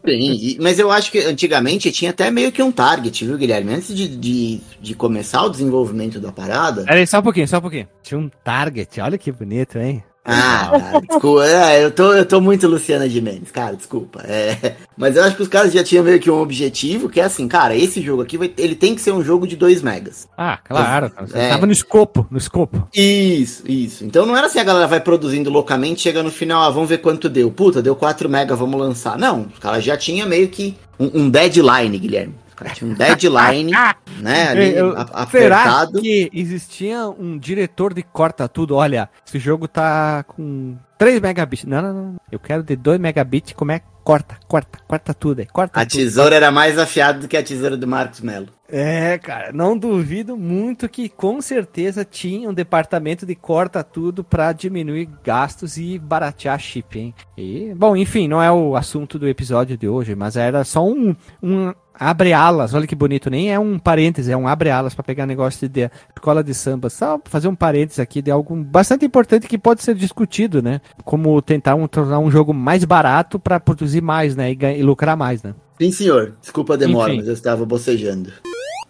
[0.07, 3.73] Sim, mas eu acho que antigamente tinha até meio que um target, viu, Guilherme?
[3.73, 6.86] Antes de, de, de começar o desenvolvimento da parada.
[6.86, 7.88] Peraí, só um pouquinho, só um pouquinho.
[8.01, 10.03] Tinha um target, olha que bonito, hein?
[10.26, 11.45] Ah, cara, desculpa.
[11.45, 14.21] É, eu, tô, eu tô muito Luciana de Mendes, cara, desculpa.
[14.23, 17.23] É, mas eu acho que os caras já tinham meio que um objetivo, que é
[17.26, 20.28] assim, cara, esse jogo aqui vai, ele tem que ser um jogo de 2 megas.
[20.38, 21.11] Ah, claro.
[21.21, 21.49] Você É.
[21.49, 22.88] tava no escopo, no escopo.
[22.93, 24.03] Isso, isso.
[24.03, 26.97] Então não era assim a galera vai produzindo loucamente, chega no final, ah, vamos ver
[26.97, 27.51] quanto deu.
[27.51, 29.17] Puta, deu 4 mega, vamos lançar.
[29.19, 32.34] Não, os caras já tinha meio que um, um deadline, Guilherme.
[32.74, 33.72] Tinham um deadline,
[34.22, 36.01] né, ali, Eu- a- Será apertado.
[36.01, 38.76] que existia um diretor de corta tudo?
[38.76, 41.66] Olha, esse jogo tá com 3 megabits.
[41.66, 42.16] Não, não, não.
[42.32, 43.53] Eu quero de 2 megabits.
[43.53, 43.82] Como é?
[44.03, 45.45] Corta, corta, corta tudo aí.
[45.47, 45.97] Corta A tudo.
[45.99, 48.47] tesoura era mais afiada do que a tesoura do Marcos Melo.
[48.68, 54.51] É, cara, não duvido muito que com certeza tinha um departamento de corta tudo pra
[54.53, 57.13] diminuir gastos e baratear chip, hein?
[57.38, 61.16] E, bom, enfim, não é o assunto do episódio de hoje, mas era só um,
[61.43, 65.03] um abre alas, olha que bonito, nem é um parêntese, é um abre alas pra
[65.03, 69.47] pegar negócio de escola de samba, só fazer um parêntese aqui de algo bastante importante
[69.47, 70.82] que pode ser discutido, né?
[71.03, 74.51] Como tentar um, tornar um jogo mais barato pra produzir mais, né?
[74.51, 75.53] E, e lucrar mais, né?
[75.80, 76.36] Sim, senhor.
[76.41, 77.17] Desculpa a demora, Enfim.
[77.19, 78.32] mas eu estava bocejando.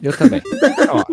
[0.01, 0.41] Eu também.
[0.89, 1.03] Ó.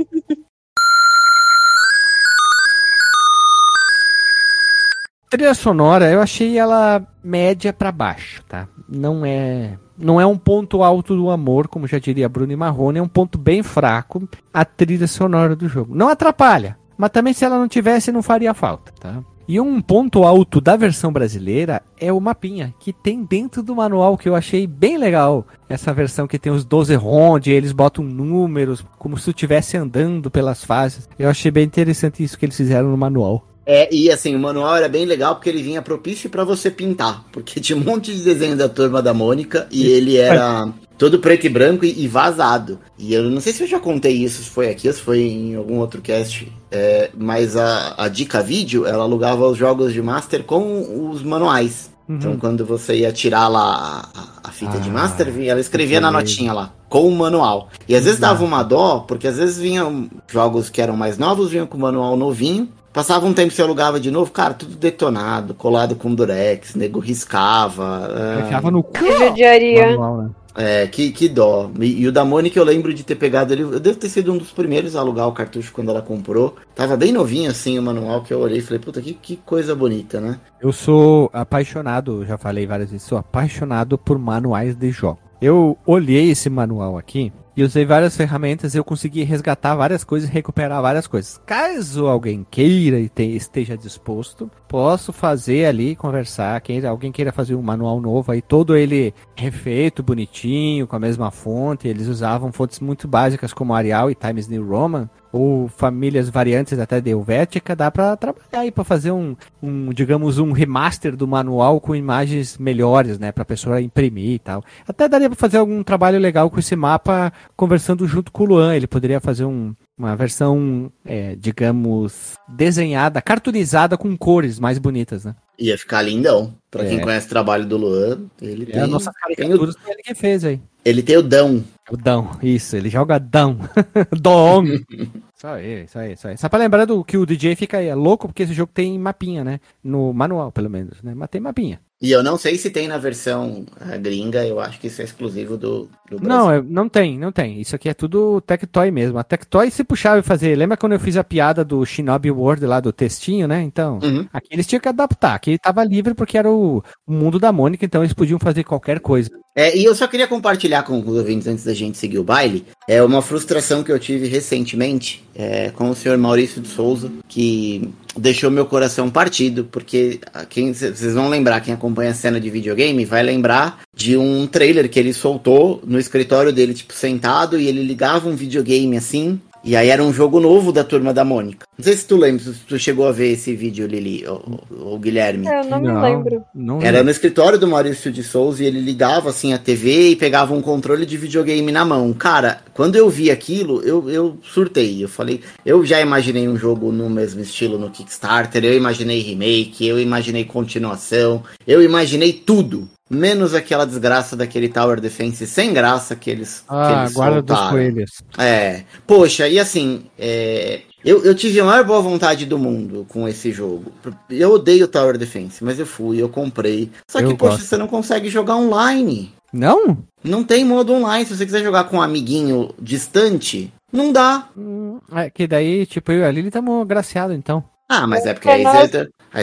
[5.30, 8.68] Trilha sonora, eu achei ela média pra baixo, tá?
[8.86, 12.98] Não é, não é um ponto alto do amor, como já diria Bruno e Marrone,
[12.98, 15.94] é um ponto bem fraco a trilha sonora do jogo.
[15.94, 19.22] Não atrapalha, mas também se ela não tivesse não faria falta, tá?
[19.48, 24.16] E um ponto alto da versão brasileira é o mapinha, que tem dentro do manual,
[24.16, 25.46] que eu achei bem legal.
[25.68, 30.30] Essa versão que tem os 12 ronde, eles botam números, como se tu estivesse andando
[30.30, 31.08] pelas fases.
[31.18, 33.46] Eu achei bem interessante isso que eles fizeram no manual.
[33.64, 37.24] É, e assim, o manual era bem legal porque ele vinha propício pra você pintar.
[37.30, 40.68] Porque tinha um monte de desenho da turma da Mônica e ele era
[40.98, 42.78] todo preto e branco e, e vazado.
[42.98, 45.20] E eu não sei se eu já contei isso, se foi aqui ou se foi
[45.20, 46.50] em algum outro cast.
[46.70, 51.90] é, mas a, a Dica Vídeo, ela alugava os jogos de Master com os manuais.
[52.08, 55.98] Então, quando você ia tirar lá a, a fita de Ah, Master, vinha- ela escrevia
[56.00, 57.68] na notinha lá, com o manual.
[57.88, 61.50] E às vezes dava uma dó, porque às vezes vinham jogos que eram mais novos,
[61.50, 65.54] vinham com o manual novinho, Passava um tempo você alugava de novo, cara, tudo detonado,
[65.54, 68.06] colado com durex, nego riscava.
[68.12, 68.92] ah, Enfiava no cu.
[68.92, 69.86] Que judiaria.
[69.96, 70.30] Manual, né?
[70.54, 71.70] É, que, que dó.
[71.80, 73.62] E, e o da Mônica eu lembro de ter pegado ele.
[73.62, 76.56] Eu devo ter sido um dos primeiros a alugar o cartucho quando ela comprou.
[76.74, 79.74] Tava bem novinho assim o manual que eu olhei e falei, puta, que, que coisa
[79.74, 80.38] bonita, né?
[80.60, 85.18] Eu sou apaixonado, já falei várias vezes, sou apaixonado por manuais de jogo.
[85.40, 90.32] Eu olhei esse manual aqui e usei várias ferramentas, eu consegui resgatar várias coisas e
[90.32, 91.40] recuperar várias coisas.
[91.44, 96.60] Caso alguém queira e te- esteja disposto, posso fazer ali, conversar.
[96.60, 101.30] Quem, alguém queira fazer um manual novo aí, todo ele refeito, bonitinho, com a mesma
[101.30, 101.86] fonte.
[101.88, 107.00] Eles usavam fontes muito básicas como Arial e Times New Roman, ou famílias variantes até
[107.00, 107.74] de Helvética.
[107.74, 112.58] Dá pra trabalhar aí, pra fazer um, um, digamos, um remaster do manual com imagens
[112.58, 114.62] melhores, né, pra pessoa imprimir e tal.
[114.86, 118.76] Até daria pra fazer algum trabalho legal com esse mapa conversando junto com o Luan.
[118.76, 125.34] Ele poderia fazer um, uma versão, é, digamos, desenhada, cartoonizada com cores mais bonitas, né?
[125.58, 126.54] Ia ficar lindão.
[126.70, 127.02] Pra quem É.
[127.02, 130.44] conhece o trabalho do Luan, ele É tem, a nossa tem o, ele que fez
[130.44, 130.60] aí.
[130.84, 131.62] ele tem o Dão.
[131.92, 133.58] O Dão, isso, ele joga Dão.
[134.18, 134.64] Dom.
[134.64, 136.38] Isso aí, isso aí, isso aí.
[136.38, 138.98] Só pra lembrar do que o DJ fica aí, é louco porque esse jogo tem
[138.98, 139.60] mapinha, né?
[139.84, 141.12] No manual, pelo menos, né?
[141.14, 141.80] Mas tem mapinha.
[142.00, 145.04] E eu não sei se tem na versão eh, gringa, eu acho que isso é
[145.04, 146.28] exclusivo do, do Brasil.
[146.28, 147.60] Não, é- não tem, não tem.
[147.60, 149.18] Isso aqui é tudo Tectoy mesmo.
[149.18, 150.56] A Tectoy se puxava e fazer.
[150.56, 153.62] Lembra quando eu fiz a piada do Shinobi World lá do textinho, né?
[153.62, 154.26] Então, Uhum.
[154.32, 155.34] aqui eles tinham que adaptar.
[155.34, 158.98] Aqui tava livre porque era o, o mundo da Mônica, então eles podiam fazer qualquer
[158.98, 159.30] coisa.
[159.54, 162.64] É, e eu só queria compartilhar com os ouvintes antes da gente seguir o baile.
[162.88, 167.92] É uma frustração que eu tive recentemente é, com o senhor Maurício de Souza, que
[168.16, 172.48] deixou meu coração partido, porque ah, quem vocês vão lembrar, quem acompanha a cena de
[172.48, 177.66] videogame, vai lembrar de um trailer que ele soltou no escritório dele, tipo, sentado, e
[177.66, 179.38] ele ligava um videogame assim.
[179.64, 181.66] E aí era um jogo novo da turma da Mônica.
[181.78, 184.98] Não sei se tu lembra, se tu chegou a ver esse vídeo, Lili, ou, ou
[184.98, 185.46] Guilherme.
[185.46, 186.44] Eu não, me lembro.
[186.54, 190.16] Não Era no escritório do Maurício de Souza e ele ligava assim a TV e
[190.16, 192.12] pegava um controle de videogame na mão.
[192.12, 195.02] Cara, quando eu vi aquilo, eu, eu surtei.
[195.02, 199.86] Eu falei, eu já imaginei um jogo no mesmo estilo no Kickstarter, eu imaginei remake,
[199.86, 202.88] eu imaginei continuação, eu imaginei tudo.
[203.12, 207.54] Menos aquela desgraça daquele Tower Defense sem graça que eles, que Ah, eles guarda dos
[207.56, 207.70] soltaram.
[207.76, 208.10] coelhos.
[208.38, 208.84] É.
[209.06, 213.52] Poxa, e assim, é, eu, eu tive a maior boa vontade do mundo com esse
[213.52, 213.92] jogo.
[214.30, 216.90] Eu odeio Tower Defense, mas eu fui, eu comprei.
[217.06, 217.66] Só que, Eu poxa, gosto.
[217.66, 219.32] você não consegue jogar online.
[219.52, 219.98] Não?
[220.24, 221.26] Não tem modo online.
[221.26, 224.48] Se você quiser jogar com um amiguinho distante, não dá.
[224.56, 227.62] Hum, É que daí, tipo, eu e a Lili estamos agraciados, então.
[227.94, 228.64] Ah, mas é porque aí,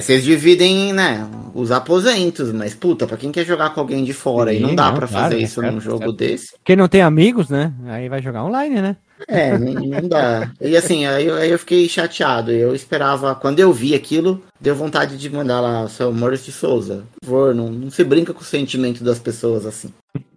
[0.02, 2.52] vocês dividem, né, os aposentos.
[2.52, 4.96] Mas, puta, pra quem quer jogar com alguém de fora e não Sim, dá não,
[4.96, 6.14] pra claro, fazer né, isso num jogo certo.
[6.14, 6.54] desse.
[6.64, 7.74] Quem não tem amigos, né?
[7.86, 8.98] Aí vai jogar online, né?
[9.28, 10.50] É, não, não dá.
[10.62, 12.52] E assim, aí, eu- aí eu fiquei chateado.
[12.52, 17.04] Eu esperava, quando eu vi aquilo, deu vontade de mandar lá, seu Maurício de Souza.
[17.22, 19.94] Por favor, não, não se brinca com o sentimento das pessoas assim.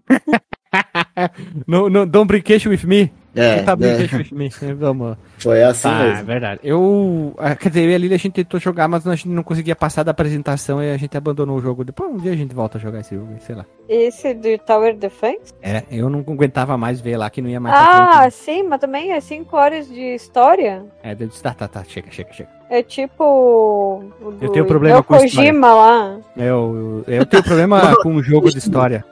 [1.67, 3.13] no, no, don't brincation with me.
[3.35, 4.49] É, tá é, brincation with me.
[4.75, 5.17] Vamos.
[5.39, 6.25] foi assim Ah, é mesmo.
[6.27, 6.61] verdade.
[6.63, 7.35] Eu.
[7.39, 9.43] ah, Quer dizer, eu e a Lili a gente tentou jogar, mas a gente não
[9.43, 11.85] conseguia passar da apresentação e a gente abandonou o jogo.
[11.85, 13.65] Depois um dia a gente volta a jogar esse jogo, sei lá.
[13.89, 15.53] Esse do Tower Defense?
[15.63, 19.13] É, eu não aguentava mais ver lá que não ia mais Ah, sim, mas também
[19.13, 20.85] é 5 horas de história.
[21.03, 22.62] É, deu tá, tá, tá, chega, chega, chega.
[22.73, 24.03] É tipo.
[24.41, 25.51] Eu tenho problema Hideo com história.
[25.51, 26.17] Kojima lá.
[26.35, 29.05] Eu, eu, eu tenho problema com o jogo de história.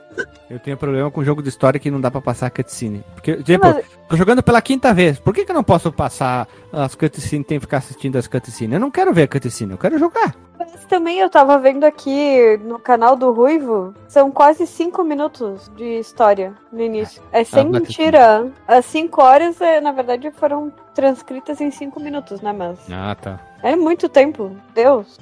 [0.49, 3.03] Eu tenho problema com o jogo de história que não dá pra passar cutscene.
[3.13, 5.19] Porque, tipo, Mas- tô jogando pela quinta vez.
[5.19, 8.27] Por que, que eu não posso passar as cutscenes e tem que ficar assistindo as
[8.27, 8.73] cutscenes?
[8.73, 10.35] Eu não quero ver a cutscene, eu quero jogar.
[10.59, 15.99] Mas também eu tava vendo aqui no canal do Ruivo, são quase 5 minutos de
[15.99, 17.21] história no início.
[17.31, 18.47] É sem mas- mentira.
[18.67, 22.51] As 5 horas, é, na verdade, foram transcritas em 5 minutos, né?
[22.51, 23.39] Mas Ah, tá.
[23.63, 24.55] É muito tempo.
[24.73, 25.19] Deus.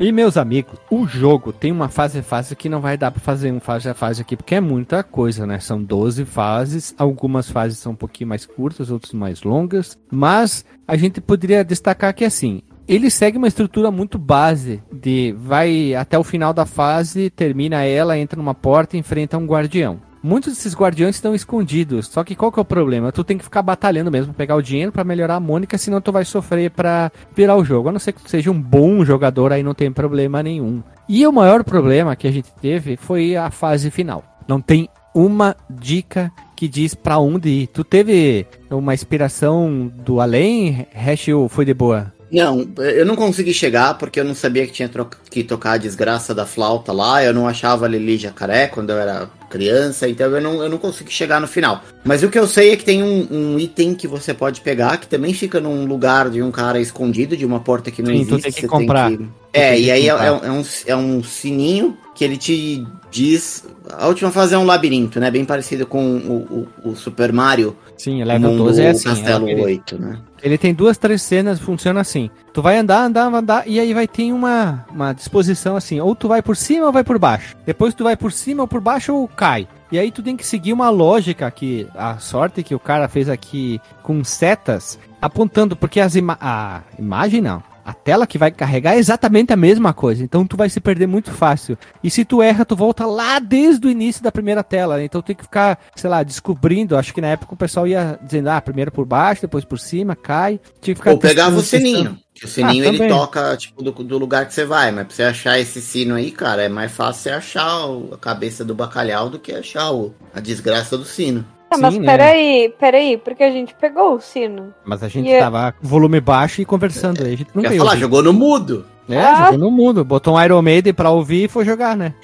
[0.00, 3.50] E meus amigos, o jogo tem uma fase fase que não vai dar pra fazer
[3.50, 5.58] um fase a fase aqui, porque é muita coisa, né?
[5.58, 10.96] São 12 fases, algumas fases são um pouquinho mais curtas, outras mais longas, mas a
[10.96, 16.22] gente poderia destacar que assim, ele segue uma estrutura muito base de vai até o
[16.22, 20.00] final da fase, termina ela, entra numa porta e enfrenta um guardião.
[20.22, 23.12] Muitos desses guardiões estão escondidos, só que qual que é o problema?
[23.12, 26.10] Tu tem que ficar batalhando mesmo, pegar o dinheiro pra melhorar a Mônica, senão tu
[26.10, 27.88] vai sofrer pra virar o jogo.
[27.88, 30.82] A não ser que tu seja um bom jogador, aí não tem problema nenhum.
[31.08, 34.24] E o maior problema que a gente teve foi a fase final.
[34.46, 37.66] Não tem uma dica que diz pra onde ir.
[37.68, 42.12] Tu teve uma inspiração do além, Hash foi de boa?
[42.30, 44.90] Não, eu não consegui chegar porque eu não sabia que tinha
[45.30, 47.24] que tocar a desgraça da flauta lá.
[47.24, 50.76] Eu não achava a Lili jacaré quando eu era criança, então eu não, eu não
[50.76, 51.82] consegui chegar no final.
[52.04, 54.98] Mas o que eu sei é que tem um, um item que você pode pegar
[54.98, 58.26] que também fica num lugar de um cara escondido, de uma porta que não Sim,
[58.26, 58.42] tu existe.
[58.42, 59.10] tem que comprar.
[59.52, 60.26] É, tem e que aí é, comprar.
[60.26, 63.64] é um- é um, é um sininho que ele te diz.
[63.96, 65.30] A última fase é um labirinto, né?
[65.30, 67.76] Bem parecido com o, o- o Super Mario.
[67.96, 69.04] Sim, o level mundo 12 é assim.
[69.04, 70.18] Castelo é aquele- 8, né?
[70.42, 72.28] Ele tem duas, três cenas, funciona assim.
[72.52, 76.00] Tu vai andar, andar, andar, e aí vai ter uma, uma disposição assim.
[76.00, 77.56] Ou tu vai por cima ou vai por baixo.
[77.64, 79.68] Depois tu vai por cima ou por baixo ou cai.
[79.92, 83.28] E aí tu tem que seguir uma lógica que a sorte que o cara fez
[83.28, 87.62] aqui com setas apontando, porque as ima a imagem não.
[87.88, 90.22] A tela que vai carregar é exatamente a mesma coisa.
[90.22, 91.78] Então tu vai se perder muito fácil.
[92.04, 94.98] E se tu erra, tu volta lá desde o início da primeira tela.
[94.98, 95.04] né?
[95.04, 96.98] Então tem que ficar, sei lá, descobrindo.
[96.98, 100.14] Acho que na época o pessoal ia dizendo, ah, primeiro por baixo, depois por cima,
[100.14, 100.60] cai.
[100.82, 102.18] Tinha que ficar Ou pegava o sininho.
[102.34, 104.92] Que o sininho Ah, ele toca, tipo, do, do lugar que você vai.
[104.92, 108.66] Mas pra você achar esse sino aí, cara, é mais fácil você achar a cabeça
[108.66, 111.42] do bacalhau do que achar o, a desgraça do sino.
[111.70, 112.06] Ah, mas Sim, né?
[112.06, 114.72] peraí, peraí, porque a gente pegou o sino.
[114.84, 117.22] Mas a gente E é- tava com volume baixo e conversando.
[117.24, 117.82] aí A gente não Quer veio.
[117.82, 118.86] falar, jogou no mudo.
[119.08, 119.44] É, Ah.
[119.44, 120.04] jogou no mundo.
[120.04, 122.14] Botou um Iron Maiden pra ouvir e foi jogar, né?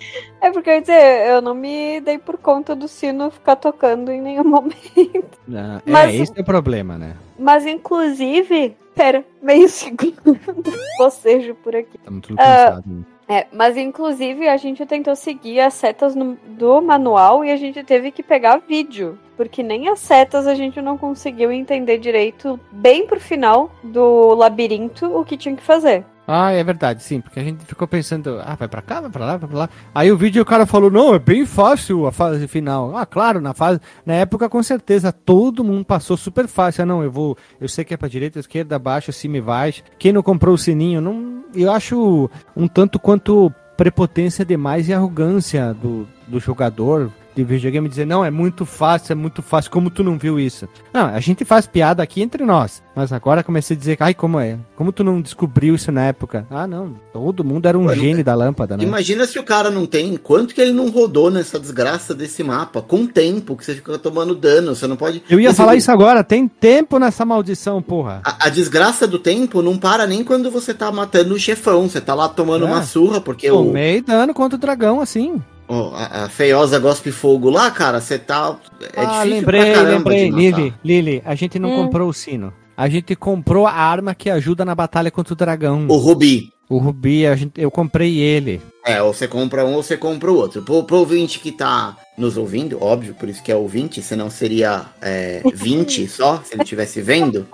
[0.40, 4.10] É porque eu ia dizer, eu não me dei por conta do sino ficar tocando
[4.12, 5.38] em nenhum momento.
[5.54, 7.16] Ah, Mas- É, esse é o problema, né?
[7.38, 10.38] Mas inclusive, pera, meio segundo,
[10.98, 11.98] bocejo por aqui.
[11.98, 12.86] Tudo Ah, cansados.
[12.86, 13.02] né?
[13.26, 17.82] É, mas inclusive a gente tentou seguir as setas no- do manual e a gente
[17.82, 19.18] teve que pegar vídeo.
[19.34, 25.06] Porque nem as setas a gente não conseguiu entender direito, bem pro final do labirinto,
[25.06, 26.04] o que tinha que fazer.
[26.26, 29.26] Ah, é verdade, sim, porque a gente ficou pensando, ah, vai pra cá, vai pra
[29.26, 29.70] lá, vai pra lá.
[29.94, 32.96] Aí o vídeo o cara falou, não, é bem fácil a fase final.
[32.96, 36.82] Ah, claro, na fase, na época com certeza todo mundo passou super fácil.
[36.82, 39.82] Ah, não, eu vou, eu sei que é pra direita, esquerda, baixo, cima e baixo.
[39.98, 45.74] Quem não comprou o sininho, não, eu acho um tanto quanto prepotência demais e arrogância
[45.74, 50.02] do, do jogador de videogame dizer, não, é muito fácil, é muito fácil, como tu
[50.04, 50.68] não viu isso?
[50.92, 54.38] Não, a gente faz piada aqui entre nós, mas agora comecei a dizer, ai, como
[54.38, 54.58] é?
[54.76, 56.46] Como tu não descobriu isso na época?
[56.50, 58.84] Ah, não, todo mundo era um não gênio da lâmpada, né?
[58.84, 60.16] Imagina se o cara não tem.
[60.16, 62.80] Quanto que ele não rodou nessa desgraça desse mapa?
[62.82, 64.74] Com tempo que você fica tomando dano.
[64.74, 65.22] Você não pode.
[65.28, 68.20] Eu ia Esse- falar isso agora, tem tempo nessa maldição, porra.
[68.24, 71.88] A, a desgraça do tempo não para nem quando você tá matando o chefão.
[71.88, 72.68] Você tá lá tomando É.
[72.68, 75.42] uma surra, porque o, Tomei dano contra o dragão, assim.
[75.74, 78.56] O- a, a feiosa gospe fogo lá, cara, você tá.
[78.94, 80.30] É ah, difícil lembrei, pra caramba lembrei.
[80.30, 81.84] Lili, Lili, a gente não Hum.
[81.84, 82.52] comprou o sino.
[82.76, 85.86] A gente comprou a arma que ajuda na batalha contra o dragão.
[85.88, 86.52] O Rubi.
[86.68, 88.60] O Rubi, a gente, eu comprei ele.
[88.84, 90.62] É, ou você compra um ou você compra o outro.
[90.62, 94.86] Pro, pro ouvinte que tá nos ouvindo, óbvio, por isso que é ouvinte, senão seria
[95.00, 97.46] é, 20 só, se ele estivesse vendo.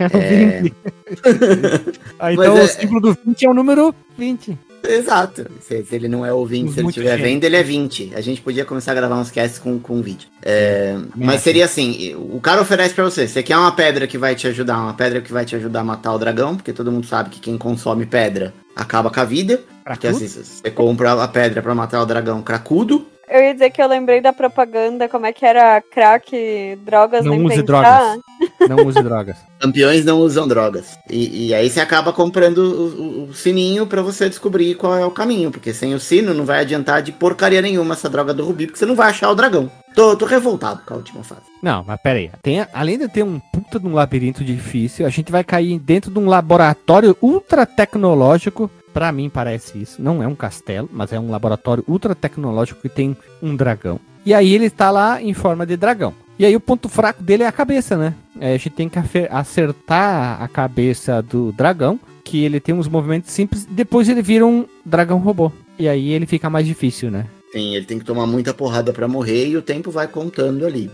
[0.00, 0.62] É...
[0.64, 0.74] 20.
[2.18, 4.58] ah, então Mas é- o símbolo do 20 é o número 20.
[4.88, 5.46] Exato.
[5.60, 8.12] Se, se ele não é ouvinte, se ele estiver vendo, ele é 20.
[8.14, 10.28] A gente podia começar a gravar uns casts com, com vídeo.
[10.42, 13.26] É, mas seria assim: o cara oferece pra você.
[13.26, 15.84] Você quer uma pedra que vai te ajudar, uma pedra que vai te ajudar a
[15.84, 19.60] matar o dragão, porque todo mundo sabe que quem consome pedra acaba com a vida.
[19.82, 20.24] Pra Que tudo?
[20.24, 23.06] assim, você compra a pedra pra matar o dragão cracudo.
[23.28, 27.32] Eu ia dizer que eu lembrei da propaganda, como é que era crack, drogas, Não
[27.32, 27.64] nem use pensar.
[27.66, 28.20] drogas.
[28.68, 29.36] Não use drogas.
[29.58, 30.98] Campeões não usam drogas.
[31.10, 35.10] E, e aí você acaba comprando o, o- sininho pra você descobrir qual é o
[35.10, 35.50] caminho.
[35.50, 38.78] Porque sem o sino não vai adiantar de porcaria nenhuma essa droga do Rubi, porque
[38.78, 39.70] você não vai achar o dragão.
[39.94, 41.40] Tô, tô revoltado com a última fase.
[41.62, 42.30] Não, mas pera aí.
[42.42, 46.10] Tem, além de ter um puta de um labirinto difícil, a gente vai cair dentro
[46.10, 48.70] de um laboratório ultra tecnológico.
[48.96, 50.00] Pra mim parece isso.
[50.00, 54.00] Não é um castelo, mas é um laboratório ultra tecnológico que tem um dragão.
[54.24, 56.14] E aí ele tá lá em forma de dragão.
[56.38, 58.14] E aí o ponto fraco dele é a cabeça, né?
[58.40, 58.98] É, a gente tem que
[59.30, 64.64] acertar a cabeça do dragão, que ele tem uns movimentos simples, depois ele vira um
[64.82, 65.52] dragão robô.
[65.78, 67.26] E aí ele fica mais difícil, né?
[67.52, 70.90] Sim, ele tem que tomar muita porrada pra morrer e o tempo vai contando ali.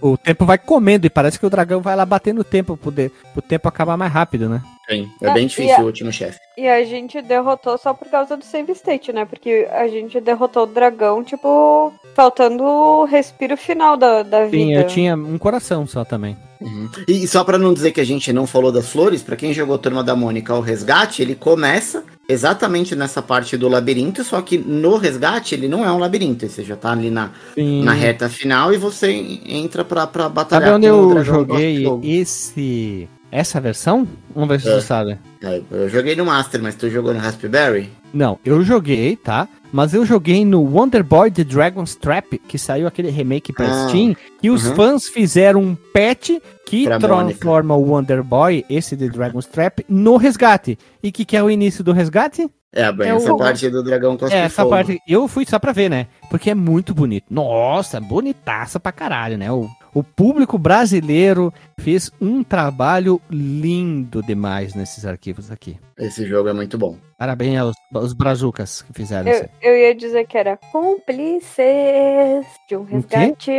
[0.00, 3.10] O tempo vai comendo e parece que o dragão vai lá bater no tempo, poder,
[3.34, 4.62] o tempo acabar mais rápido, né?
[4.88, 5.10] Sim.
[5.22, 6.38] É Ah, bem difícil a- o último chefe.
[6.56, 9.24] E a gente derrotou só por causa do save state, né?
[9.24, 14.56] Porque a gente derrotou o dragão, tipo, faltando o respiro final da, da vida.
[14.56, 16.36] Sim, eu tinha um coração só também.
[16.60, 16.88] Uhum.
[17.08, 19.76] E só pra não dizer que a gente não falou das flores, pra quem jogou
[19.76, 24.96] Turma da Mônica o resgate, ele começa exatamente nessa parte do labirinto, só que no
[24.96, 27.82] resgate ele não é um labirinto, você já tá ali na, Sim.
[27.82, 29.10] na reta final e você
[29.44, 34.06] entra pra, pra Sabe batalhar onde com o eu joguei esse Essa versão?
[34.32, 34.76] Vamos ver se É.
[34.76, 35.18] tu sabe.
[35.42, 37.90] É, Eu joguei no Master, mas tu jogou no Raspberry?
[38.12, 39.48] Não, eu joguei, tá?
[39.72, 43.88] Mas eu joguei no Wonder Boy The Dragon's Trap, que saiu aquele remake pra Ah,
[43.88, 44.76] Steam, e os uhum.
[44.76, 46.30] fãs fizeram um patch
[46.64, 50.78] que Pra transforma o Wonder Boy, esse The Dragon's Trap, no resgate.
[51.02, 52.48] E que que é o início do resgate?
[52.72, 54.70] É, bem, É essa o- parte do dragão cospe É, essa fogo.
[54.70, 56.06] parte eu fui só pra ver, né?
[56.30, 57.26] Porque é muito bonito.
[57.30, 59.50] Nossa, bonitaça pra caralho, né?
[59.50, 65.78] O, o público brasileiro fez um trabalho lindo demais nesses arquivos aqui.
[65.98, 66.96] Esse jogo é muito bom.
[67.16, 69.44] Parabéns aos, aos brazucas que fizeram isso.
[69.62, 73.50] Eu, eu ia dizer que era cúmplices de um resgate.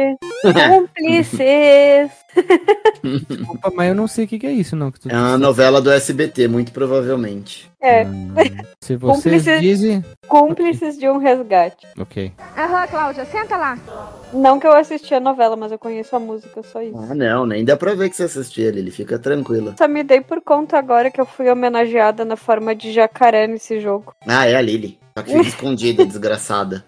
[0.69, 2.11] Cúmplices.
[3.29, 4.91] Desculpa, mas eu não sei o que, que é isso, não.
[4.91, 7.71] Que tu É uma novela do SBT, muito provavelmente.
[7.81, 8.33] É, Hum,
[8.81, 10.03] se vocês dizem.
[10.27, 11.85] cúmplices de um resgate.
[11.99, 12.31] Ok.
[12.57, 13.77] Aham, Cláudia, senta lá.
[14.33, 16.97] Não que eu assisti a novela, mas eu conheço a música, só isso.
[16.97, 19.75] Ah, não, nem dá pra ver que você assistiu ele, ele fica tranquila.
[19.77, 23.79] Só me dei por conta agora que eu fui homenageada na forma de jacaré nesse
[23.79, 24.13] jogo.
[24.27, 24.97] Ah, é a Lily.
[25.17, 26.83] Só que fica escondida, desgraçada.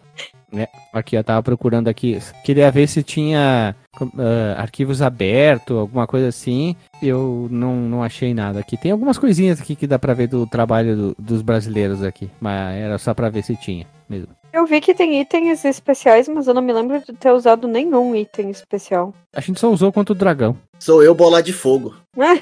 [0.93, 2.17] Aqui, eu tava procurando aqui.
[2.43, 3.75] Queria ver se tinha
[4.17, 6.75] ah, arquivos abertos, alguma coisa assim.
[7.01, 8.77] Eu não, não achei nada aqui.
[8.77, 12.29] Tem algumas coisinhas aqui que dá pra ver do trabalho do- dos brasileiros aqui.
[12.39, 14.29] Mas era só pra ver se tinha mesmo.
[14.53, 18.15] Eu vi que tem itens especiais, mas eu não me lembro de ter usado nenhum
[18.15, 19.13] item especial.
[19.35, 20.57] A gente só usou contra o dragão.
[20.79, 21.95] Sou eu bola de fogo.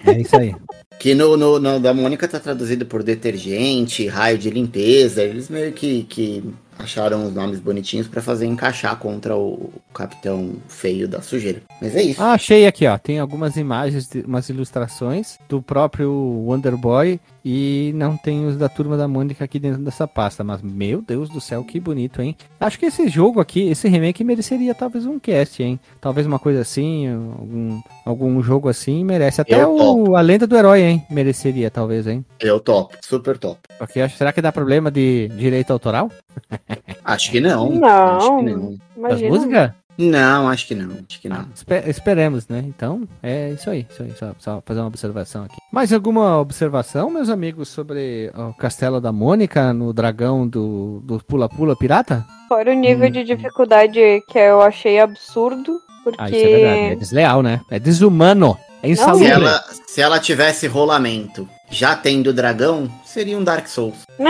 [0.06, 0.56] É isso aí.
[0.98, 5.22] Que no, no, no da Mônica tá traduzido por detergente, raio de limpeza.
[5.22, 6.42] Eles meio que, que
[6.80, 11.62] acharam os nomes bonitinhos pra fazer encaixar contra o capitão feio da sujeira.
[11.82, 12.24] Mas é isso.
[12.24, 12.98] Ah, achei aqui, ó.
[12.98, 18.68] Tem algumas imagens, de- umas ilustrações do próprio Wonder Boy e não tem os da
[18.70, 20.44] turma da Mônica aqui dentro dessa pasta.
[20.46, 22.36] Mas, meu Deus do céu, que bonito, hein?
[22.60, 25.80] Acho que esse jogo aqui, esse remake mereceria talvez um cast, hein?
[26.02, 29.42] Talvez uma coisa assim, algum, algum jogo assim merece.
[29.42, 31.04] Até Eu o, a lenda do herói, hein?
[31.10, 32.26] Mereceria, talvez, hein?
[32.40, 33.60] Eu top, super top.
[33.78, 36.10] Porque acho, será que dá problema de direito autoral?
[37.04, 37.70] Acho que não.
[37.70, 37.88] Não.
[38.18, 38.70] Acho que não.
[38.72, 39.30] Das Imagina.
[39.30, 39.72] músicas?
[39.98, 40.90] Não, acho que não.
[41.08, 41.46] Acho que não.
[41.56, 42.62] Espe- esperemos, né?
[42.68, 43.88] Então, é isso aí.
[43.90, 45.56] Isso aí só, só fazer uma observação aqui.
[45.72, 51.78] Mais alguma observação, meus amigos, sobre o Castelo da Mônica no dragão do do Pula-Pula
[51.78, 52.26] Pirata?
[52.50, 56.22] Fora o nível de dificuldade que eu achei absurdo, porque.
[56.24, 56.80] Ah, isso é verdade.
[56.80, 57.60] É desleal, né?
[57.70, 58.58] É desumano.
[58.82, 59.28] É Se insalubre.
[59.28, 63.96] ela, se ela tivesse rolamento já tendo dragão, seria um Dark Souls.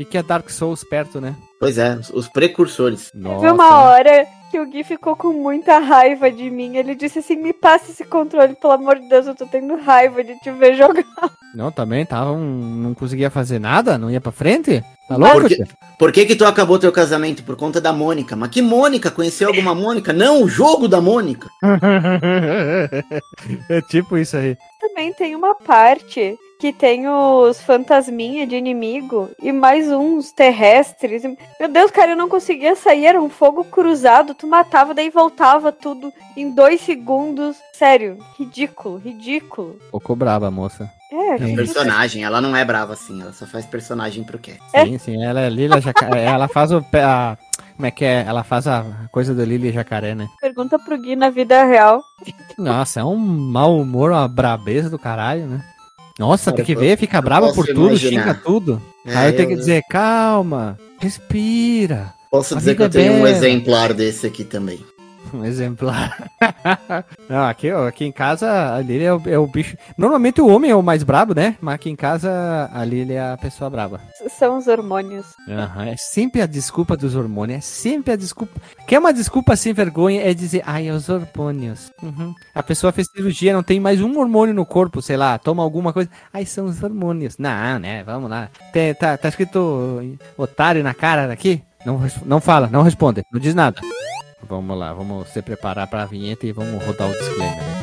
[0.00, 1.34] E que é Dark Souls perto, né?
[1.58, 3.10] Pois é, os- precursores.
[3.10, 6.76] Teve uma hora que o Gui ficou com muita raiva de mim.
[6.76, 10.22] Ele disse assim: me passa esse controle, pelo amor de Deus, eu tô tendo raiva
[10.24, 11.04] de te ver jogar.
[11.54, 14.82] Não, também tava um, não conseguia fazer nada, não ia pra frente?
[15.08, 15.40] Tá louco?
[15.40, 15.66] Porque- tia?
[15.98, 17.42] Por que que tu acabou teu casamento?
[17.42, 18.36] Por conta da Mônica.
[18.36, 19.10] Mas que Mônica?
[19.10, 20.12] Conheceu alguma Mônica?
[20.12, 21.48] Não, o jogo da Mônica.
[23.68, 24.56] é tipo isso aí.
[24.80, 31.22] Também tem uma parte que tem os fantasminha de inimigo e mais uns terrestres.
[31.58, 35.70] Meu Deus, cara, eu não conseguia sair, era um fogo cruzado, tu matava, daí voltava
[35.70, 37.56] tudo em dois segundos.
[37.72, 39.78] Sério, ridículo, ridículo.
[39.92, 40.90] Ficou brava, moça.
[41.12, 41.54] É, Sim.
[41.56, 44.58] Personagem, ela não é brava assim, ela só faz personagem pro quê?
[44.70, 46.24] Sim, sim, ela é Lila Jacaré.
[46.26, 46.82] ela faz o.
[46.82, 47.38] pé- A,
[47.76, 48.24] como é que é?
[48.26, 50.26] Ela faz a coisa do Lili Jacaré, né?
[50.40, 52.02] pergunta pro Gui na vida real.
[52.58, 55.64] Nossa, é um mau humor, uma brabeza do caralho, né?
[56.18, 58.22] Nossa, Cara, tem que ver, fica brava por tudo, imaginar.
[58.22, 58.82] xinga tudo.
[59.06, 62.12] É, Aí eu tenho que dizer, calma, respira.
[62.30, 63.30] Posso dizer que eu tenho um bela.
[63.30, 64.80] exemplar desse aqui também.
[65.34, 66.16] Um exemplar.
[67.28, 69.76] Não, aqui, ó, aqui em casa a Lili é o, é o bicho.
[69.96, 71.56] Normalmente o homem é o mais brabo, né?
[71.60, 74.00] Mas aqui em casa a Lili é a pessoa braba.
[74.38, 75.26] São os hormônios.
[75.48, 77.58] Aham, É sempre a desculpa dos hormônios.
[77.58, 78.60] É sempre a desculpa.
[78.86, 81.90] Quer uma desculpa sem vergonha é dizer, ai, é os hormônios.
[82.02, 82.34] Uhum.
[82.54, 85.92] A pessoa fez cirurgia, não tem mais um hormônio no corpo, sei lá, toma alguma
[85.92, 86.10] coisa.
[86.32, 87.36] Ai, são os hormônios.
[87.38, 88.02] Não, né?
[88.04, 88.48] Vamos lá.
[88.72, 91.62] Tem- tá, tá escrito otário na cara aqui?
[91.86, 93.80] Não, não fala, não responde, não diz nada.
[94.42, 97.78] Vamos lá, vamos se preparar pra vinheta e vamos rodar o disclaimer.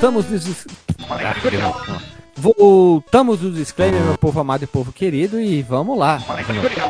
[0.00, 0.64] Voltamos dos.
[2.36, 6.22] Voltamos do disclaimer, meu povo amado e povo querido, e vamos lá.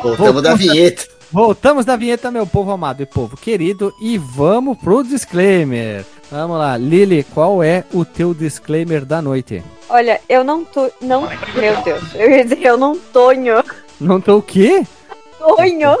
[0.03, 1.07] Voltamos da vinheta.
[1.31, 6.05] Voltamos da vinheta, meu povo amado e povo querido, e vamos pro disclaimer.
[6.29, 9.63] Vamos lá, Lili, qual é o teu disclaimer da noite?
[9.89, 10.91] Olha, eu não tô.
[11.01, 11.27] Não.
[11.55, 13.63] Meu Deus, eu ia dizer, eu não tonho.
[13.99, 14.85] Não tô o quê?
[15.39, 15.97] Sonho!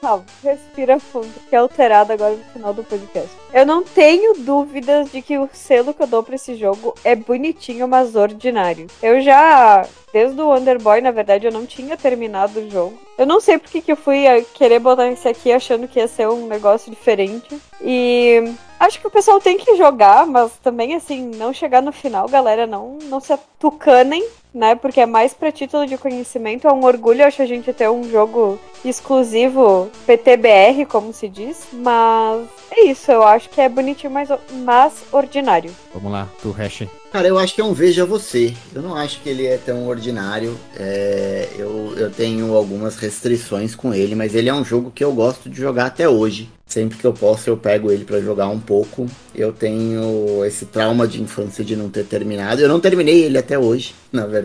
[0.00, 3.30] Calma, respira fundo, que é alterado agora no final do podcast.
[3.52, 7.14] Eu não tenho dúvidas de que o selo que eu dou pra esse jogo é
[7.14, 8.86] bonitinho, mas ordinário.
[9.02, 12.98] Eu já, desde o Underboy, na verdade, eu não tinha terminado o jogo.
[13.18, 14.24] Eu não sei porque que eu fui
[14.54, 17.60] querer botar esse aqui achando que ia ser um negócio diferente.
[17.80, 22.28] E acho que o pessoal tem que jogar, mas também, assim, não chegar no final,
[22.28, 24.74] galera, não, não se atucanem, né?
[24.74, 26.66] Porque é mais pra título de conhecimento.
[26.66, 31.68] É um orgulho, acho, a gente ter um jogo exclusivo PTBR, como se diz.
[31.72, 34.28] Mas é isso, eu acho que é bonitinho, mas,
[34.64, 35.70] mas ordinário.
[35.92, 36.86] Vamos lá, tu hash.
[37.12, 38.54] Cara, eu acho que é um Veja Você.
[38.72, 40.56] Eu não acho que ele é tão ordinário.
[40.78, 45.12] É, eu, eu tenho algumas restrições com ele, mas ele é um jogo que eu
[45.12, 46.48] gosto de jogar até hoje.
[46.64, 49.08] Sempre que eu posso, eu pego ele pra jogar um pouco.
[49.34, 52.60] Eu tenho esse trauma de infância de não ter terminado.
[52.60, 54.39] Eu não terminei ele até hoje, na verdade.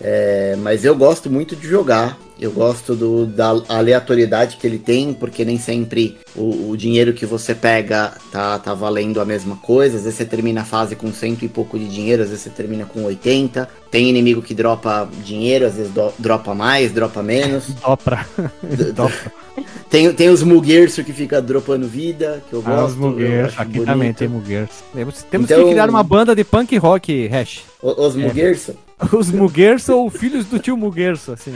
[0.00, 2.18] É, mas eu gosto muito de jogar.
[2.40, 7.26] Eu gosto do, da aleatoriedade que ele tem, porque nem sempre o, o dinheiro que
[7.26, 9.98] você pega tá, tá valendo a mesma coisa.
[9.98, 12.48] Às vezes você termina a fase com cento e pouco de dinheiro, às vezes você
[12.50, 13.68] termina com 80.
[13.90, 17.64] Tem inimigo que dropa dinheiro, às vezes do, dropa mais, dropa menos.
[17.84, 18.26] Dopra.
[18.94, 19.32] Dopra.
[19.90, 23.02] Tem, tem os Mugerso que fica dropando vida, que eu Ah, os gosto.
[23.02, 23.48] eu Muggers.
[23.48, 23.86] acho Aqui bonito.
[23.86, 24.70] também tem Muggers.
[24.94, 27.64] Temos, temos Então- que criar uma banda de punk rock, hash.
[27.82, 28.74] O- Os Mugerso?
[29.12, 31.52] Os Muggers ou filhos do tio Mugerso, assim.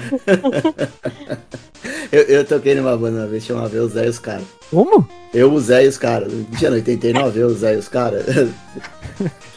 [2.10, 4.44] Eu, eu toquei numa banda uma vez, chamava Eu, Zé e os caras.
[4.70, 5.06] Como?
[5.32, 6.32] Eu, o Zé e os caras.
[6.58, 8.24] Tinha no 89, eu, o Zé e os caras.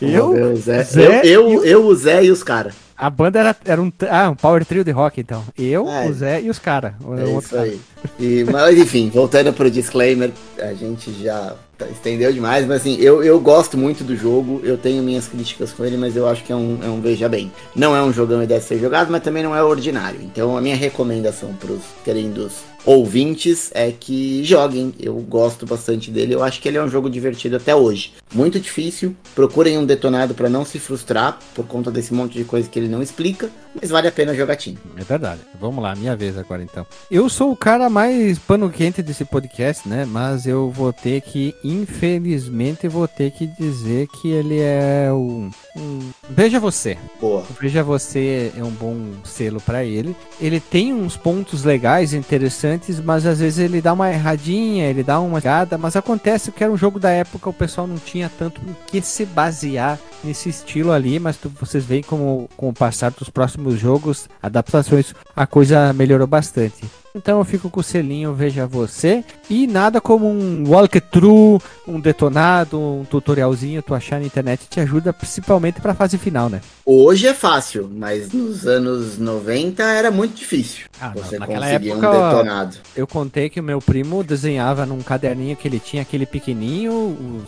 [0.01, 0.29] Eu?
[0.53, 0.83] o Zé.
[0.83, 2.73] Zé eu, eu, o- eu, o Zé e os caras.
[2.95, 5.43] A banda era, era um, ah, um power trio de rock, então.
[5.57, 6.07] Eu, É.
[6.07, 6.93] o Zé e os caras.
[7.17, 7.79] É isso aí.
[8.19, 11.55] E, mas enfim, voltando pro disclaimer, a gente já
[11.85, 15.85] estendeu demais, mas assim, eu, eu gosto muito do jogo, eu tenho minhas críticas com
[15.85, 17.51] ele, mas eu acho que é um, é um veja bem.
[17.75, 20.19] Não é um jogão e deve ser jogado, mas também não é ordinário.
[20.21, 22.53] Então a minha recomendação pros queridos
[22.87, 24.93] ouvintes é que joguem.
[24.99, 28.13] Eu gosto bastante dele, eu acho que ele é um jogo divertido até hoje.
[28.33, 32.67] Muito difícil, procurem um detonado pra não se frustrar por conta desse monte de coisa
[32.67, 34.77] que ele não explica, mas vale a pena jogatinho.
[34.97, 35.41] É verdade.
[35.59, 36.85] Vamos lá, minha vez agora então.
[37.11, 40.05] Eu sou o cara mais pano quente desse podcast, né?
[40.05, 45.49] Mas eu vou ter que, infelizmente, vou ter que dizer que ele é um.
[45.75, 45.99] um...
[46.29, 46.97] Veja você.
[47.19, 47.43] Boa.
[47.59, 50.15] Veja você é um bom selo pra ele.
[50.39, 55.19] Ele tem uns pontos legais, interessantes, mas às vezes ele dá uma erradinha, ele dá
[55.19, 58.61] uma errada, mas acontece que era um jogo da época, o pessoal não tinha tanto
[58.61, 63.11] o que se basear nesse estilo ali, mas tu- vocês veem como com o passar
[63.11, 66.83] dos próximos jogos, adaptações, a coisa melhorou bastante.
[67.15, 69.23] Então eu fico com o selinho Veja Você.
[69.49, 75.11] E nada como um walkthrough, um detonado, um tutorialzinho, tu achar na internet te ajuda
[75.11, 76.61] principalmente pra fase final, né?
[76.85, 80.85] Hoje é fácil, mas nos anos 90 era muito difícil.
[81.01, 82.77] Ah, não, você naquela conseguir época, um detonado.
[82.95, 86.93] Eu contei que o meu primo desenhava num caderninho que ele tinha, aquele pequenininho,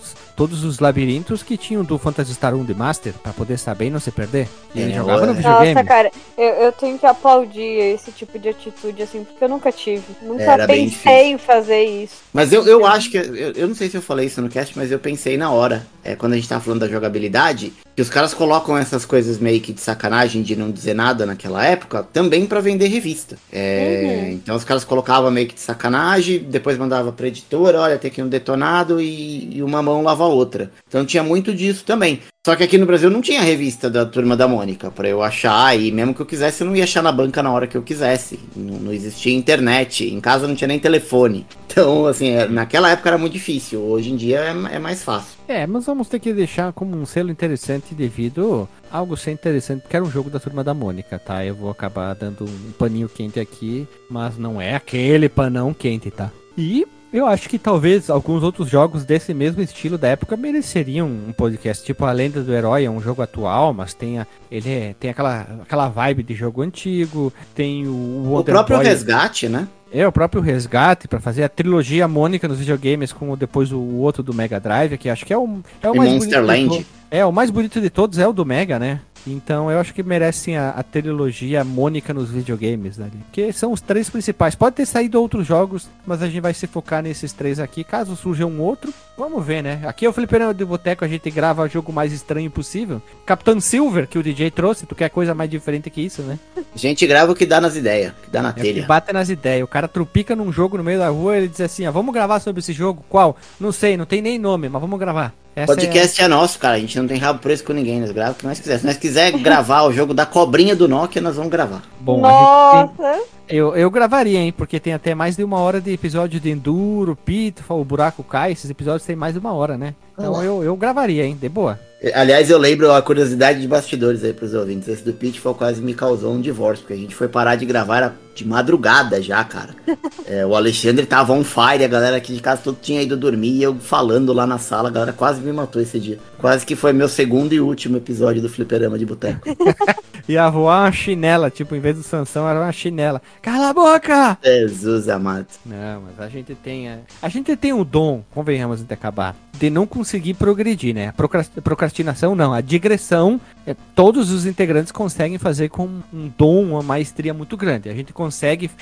[0.01, 3.87] os- todos os labirintos que tinham do Phantasy Star 1 de Master, pra poder saber
[3.87, 4.47] e não se perder.
[4.73, 5.73] E ele É, jogava no videogame.
[5.73, 9.69] Nossa, cara, eu, eu tenho que aplaudir esse tipo de atitude, assim, porque eu nunca
[9.69, 10.01] tive.
[10.21, 12.15] Nunca Era bem pensei em fazer isso.
[12.31, 13.17] Mas eu, eu acho que.
[13.17, 15.85] Eu, eu não sei se eu falei isso no cast, mas eu pensei na hora.
[16.05, 19.59] É, quando a gente tava falando da jogabilidade, que os caras colocam essas coisas meio
[19.59, 23.37] que de sacanagem de não dizer nada naquela época, também pra vender revista.
[23.51, 24.29] É, Uhum.
[24.31, 28.21] Então os caras colocavam meio que de sacanagem, depois mandava pra editora, olha, tem aqui
[28.21, 30.71] um detonado e, e uma mão lava a outra.
[30.87, 32.21] Então tinha muito disso também.
[32.45, 35.77] Só que aqui no Brasil não tinha revista da Turma da Mônica pra eu achar,
[35.77, 37.83] e mesmo que eu quisesse, eu não ia achar na banca na hora que eu
[37.83, 38.39] quisesse.
[38.55, 41.45] Não, não existia internet, em casa não tinha nem telefone.
[41.69, 45.37] Então, assim, é, naquela época era muito difícil, hoje em dia é, é mais fácil.
[45.47, 49.83] É, mas vamos ter que deixar como um selo interessante devido a algo ser interessante,
[49.83, 51.45] porque era um jogo da turma da Mônica, tá?
[51.45, 56.31] Eu vou acabar dando um paninho quente aqui, mas não é aquele panão quente, tá?
[56.57, 61.31] E eu acho que talvez alguns outros jogos desse mesmo estilo da época mereceriam um
[61.31, 64.95] podcast, tipo A Lenda do Herói, é um jogo atual, mas tem, a, ele é-
[64.99, 69.67] tem aquela, aquela vibe de jogo antigo, tem o, O Wonder próprio Boy- resgate, né?
[69.91, 73.79] é, o próprio Resgate pra fazer a trilogia Mônica nos videogames com o- depois o
[73.79, 76.69] outro do Mega Drive, que acho que é o, é o E mais Monster bonito
[76.73, 76.87] Land.
[77.09, 79.01] É, o mais bonito de todos é o do Mega, né?
[79.27, 83.09] Então eu acho que merecem a, a trilogia Mônica nos videogames, né?
[83.31, 84.55] Que são os três principais.
[84.55, 87.83] Pode ter saído outros jogos, mas a gente vai se focar nesses três aqui.
[87.83, 89.81] Caso surja um outro, vamos ver, né?
[89.85, 93.01] Aqui é o Fliperama de Boteco, a gente grava o jogo mais estranho possível.
[93.25, 96.39] Capitão Silver, que o DJ trouxe, tu quer coisa mais diferente que isso, né?
[96.57, 98.85] A gente grava o que dá nas ideias, que dá na É o que telha.
[98.85, 99.63] bate nas ideias.
[99.63, 102.39] O cara trupica num jogo no meio da rua ele diz assim: ah, vamos gravar
[102.39, 103.03] sobre esse jogo?
[103.09, 103.35] Qual?
[103.59, 105.33] Não sei, não tem nem nome, mas vamos gravar.
[105.63, 106.27] Essa Podcast é...
[106.27, 106.75] nosso, cara.
[106.75, 107.99] A gente não tem rabo preso com ninguém.
[107.99, 108.79] Nós gravamos o que nós quiser.
[108.79, 111.83] Se nós quiser gravar o jogo da cobrinha do Nokia, nós vamos gravar.
[111.99, 113.23] Bom, a gente tem- Nossa!
[113.49, 114.53] eu, eu gravaria, hein?
[114.55, 118.51] Porque tem até mais de uma hora de episódio de Enduro, Pitfall, o Buraco Cai.
[118.51, 119.95] Esses episódios tem mais de uma hora, né?
[120.17, 121.37] Então eu, eu gravaria, hein?
[121.39, 121.79] De boa.
[122.13, 124.87] Aliás, eu lembro a curiosidade de bastidores aí pros ouvintes.
[124.87, 127.97] Esse do Pitfall quase me causou um divórcio, porque a gente foi parar de gravar
[127.97, 129.75] era de madrugada já, cara.
[130.31, 133.49] É, o Alexandre tava on fire, a galera aqui de casa todo tinha ido dormir
[133.49, 136.19] e eu falando lá na sala, a galera quase me matou esse dia.
[136.37, 139.47] Quase que foi meu segundo e último episódio do Fliperama de Boteco.
[140.29, 143.19] Ia voar uma chinela, tipo, em vez do Sansão era uma chinela.
[143.41, 144.37] Cala a boca!
[144.43, 145.47] Jesus amado.
[145.65, 146.87] Não, mas a gente tem.
[146.87, 151.07] A, a gente tem o dom, convenhamos de acabar, de não conseguir progredir, né?
[151.07, 156.63] A procras- procrastinação não, a digressão, é, todos os integrantes conseguem fazer com um dom,
[156.73, 157.89] uma maestria muito grande.
[157.89, 158.28] A gente consegue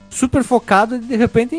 [0.10, 1.56] super focado e de repente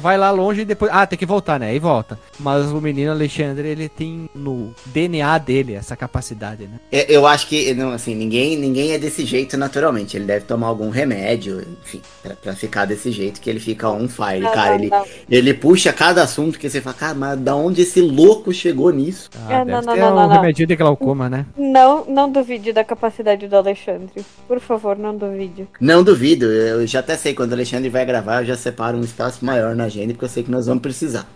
[0.00, 0.90] vai lá longe e depois.
[0.94, 1.68] Ah, tem que voltar, né?
[1.68, 2.18] Aí volta.
[2.38, 6.78] Mas o menino Alexandre, ele tem no DNA dele essa capacidade, né?
[6.90, 10.16] Eu, eu acho que, não, assim, ninguém, ninguém é desse jeito naturalmente.
[10.16, 14.08] Ele deve tomar algum remédio, enfim, pra, pra ficar desse jeito que ele fica on
[14.08, 14.70] fire, Não, cara.
[14.70, 15.04] não, ele, não.
[15.30, 19.30] ele puxa cada assunto que você fala, cara, mas da onde esse louco chegou nisso?
[19.46, 20.34] Ah, É, deve não, não, ter não, um não, não.
[20.34, 21.46] remedinho de glaucoma, né?
[21.56, 24.24] Não, não duvide da capacidade do Alexandre.
[24.46, 25.66] Por favor, não duvide.
[25.80, 26.02] Não
[26.36, 29.44] duvido, eu já até sei, quando o Alexandre vai gravar, eu já separo um espaço
[29.44, 31.26] maior na agenda, porque eu sei que nós vamos precisar.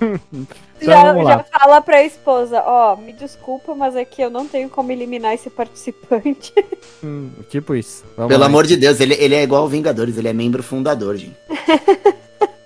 [0.82, 1.30] Então, já, vamos lá.
[1.36, 5.32] já fala pra esposa, ó, me desculpa, mas é que eu não tenho como eliminar
[5.32, 6.52] esse participante.
[7.04, 8.04] Hum, tipo isso.
[8.16, 8.46] Vamos Pelo lá.
[8.46, 11.36] amor de Deus, ele, ele é igual ao Vingadores, ele é membro fundador, gente.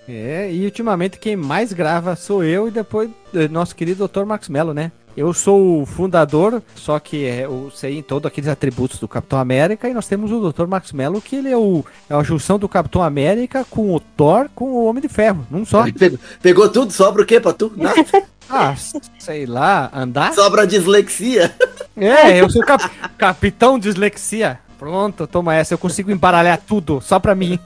[0.08, 4.24] É, e ultimamente quem mais grava sou eu e depois eh, nosso querido Dr.
[4.24, 4.92] Max Mello, né?
[5.16, 9.38] Eu sou o fundador, só que é, eu sei em todos aqueles atributos do Capitão
[9.38, 10.66] América, e nós temos o Dr.
[10.66, 14.48] Max Mello, que ele é, o, é a junção do Capitão América com o Thor
[14.54, 15.84] com o Homem de Ferro, num só.
[15.90, 17.72] Pegou, pegou tudo, sobra o quê pra tu?
[17.76, 17.96] Nada.
[18.48, 18.76] Ah,
[19.18, 20.32] sei lá, andar?
[20.32, 21.52] Sobra dislexia.
[21.96, 22.88] É, eu sou cap-
[23.18, 24.60] Capitão Dislexia.
[24.78, 27.58] Pronto, toma essa, eu consigo embaralhar tudo, só pra mim.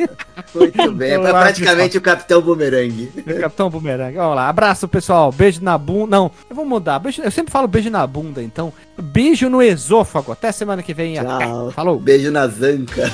[0.55, 3.07] Muito bem, é Eu acho praticamente o Capitão Boomerang.
[3.41, 4.17] Capitão Bumerangue.
[4.17, 4.49] Vamos lá.
[4.49, 5.33] Abraço, pessoal.
[5.33, 6.17] Beijo na bunda.
[6.17, 6.99] Não, eu vou mudar.
[6.99, 8.73] Beijo- Eu sempre falo beijo na bunda, então.
[8.97, 10.33] Beijo no esôfago.
[10.33, 11.15] Até semana que vem.
[11.17, 11.71] Tchau.
[11.73, 11.99] Falou.
[11.99, 13.11] Beijo na zanca.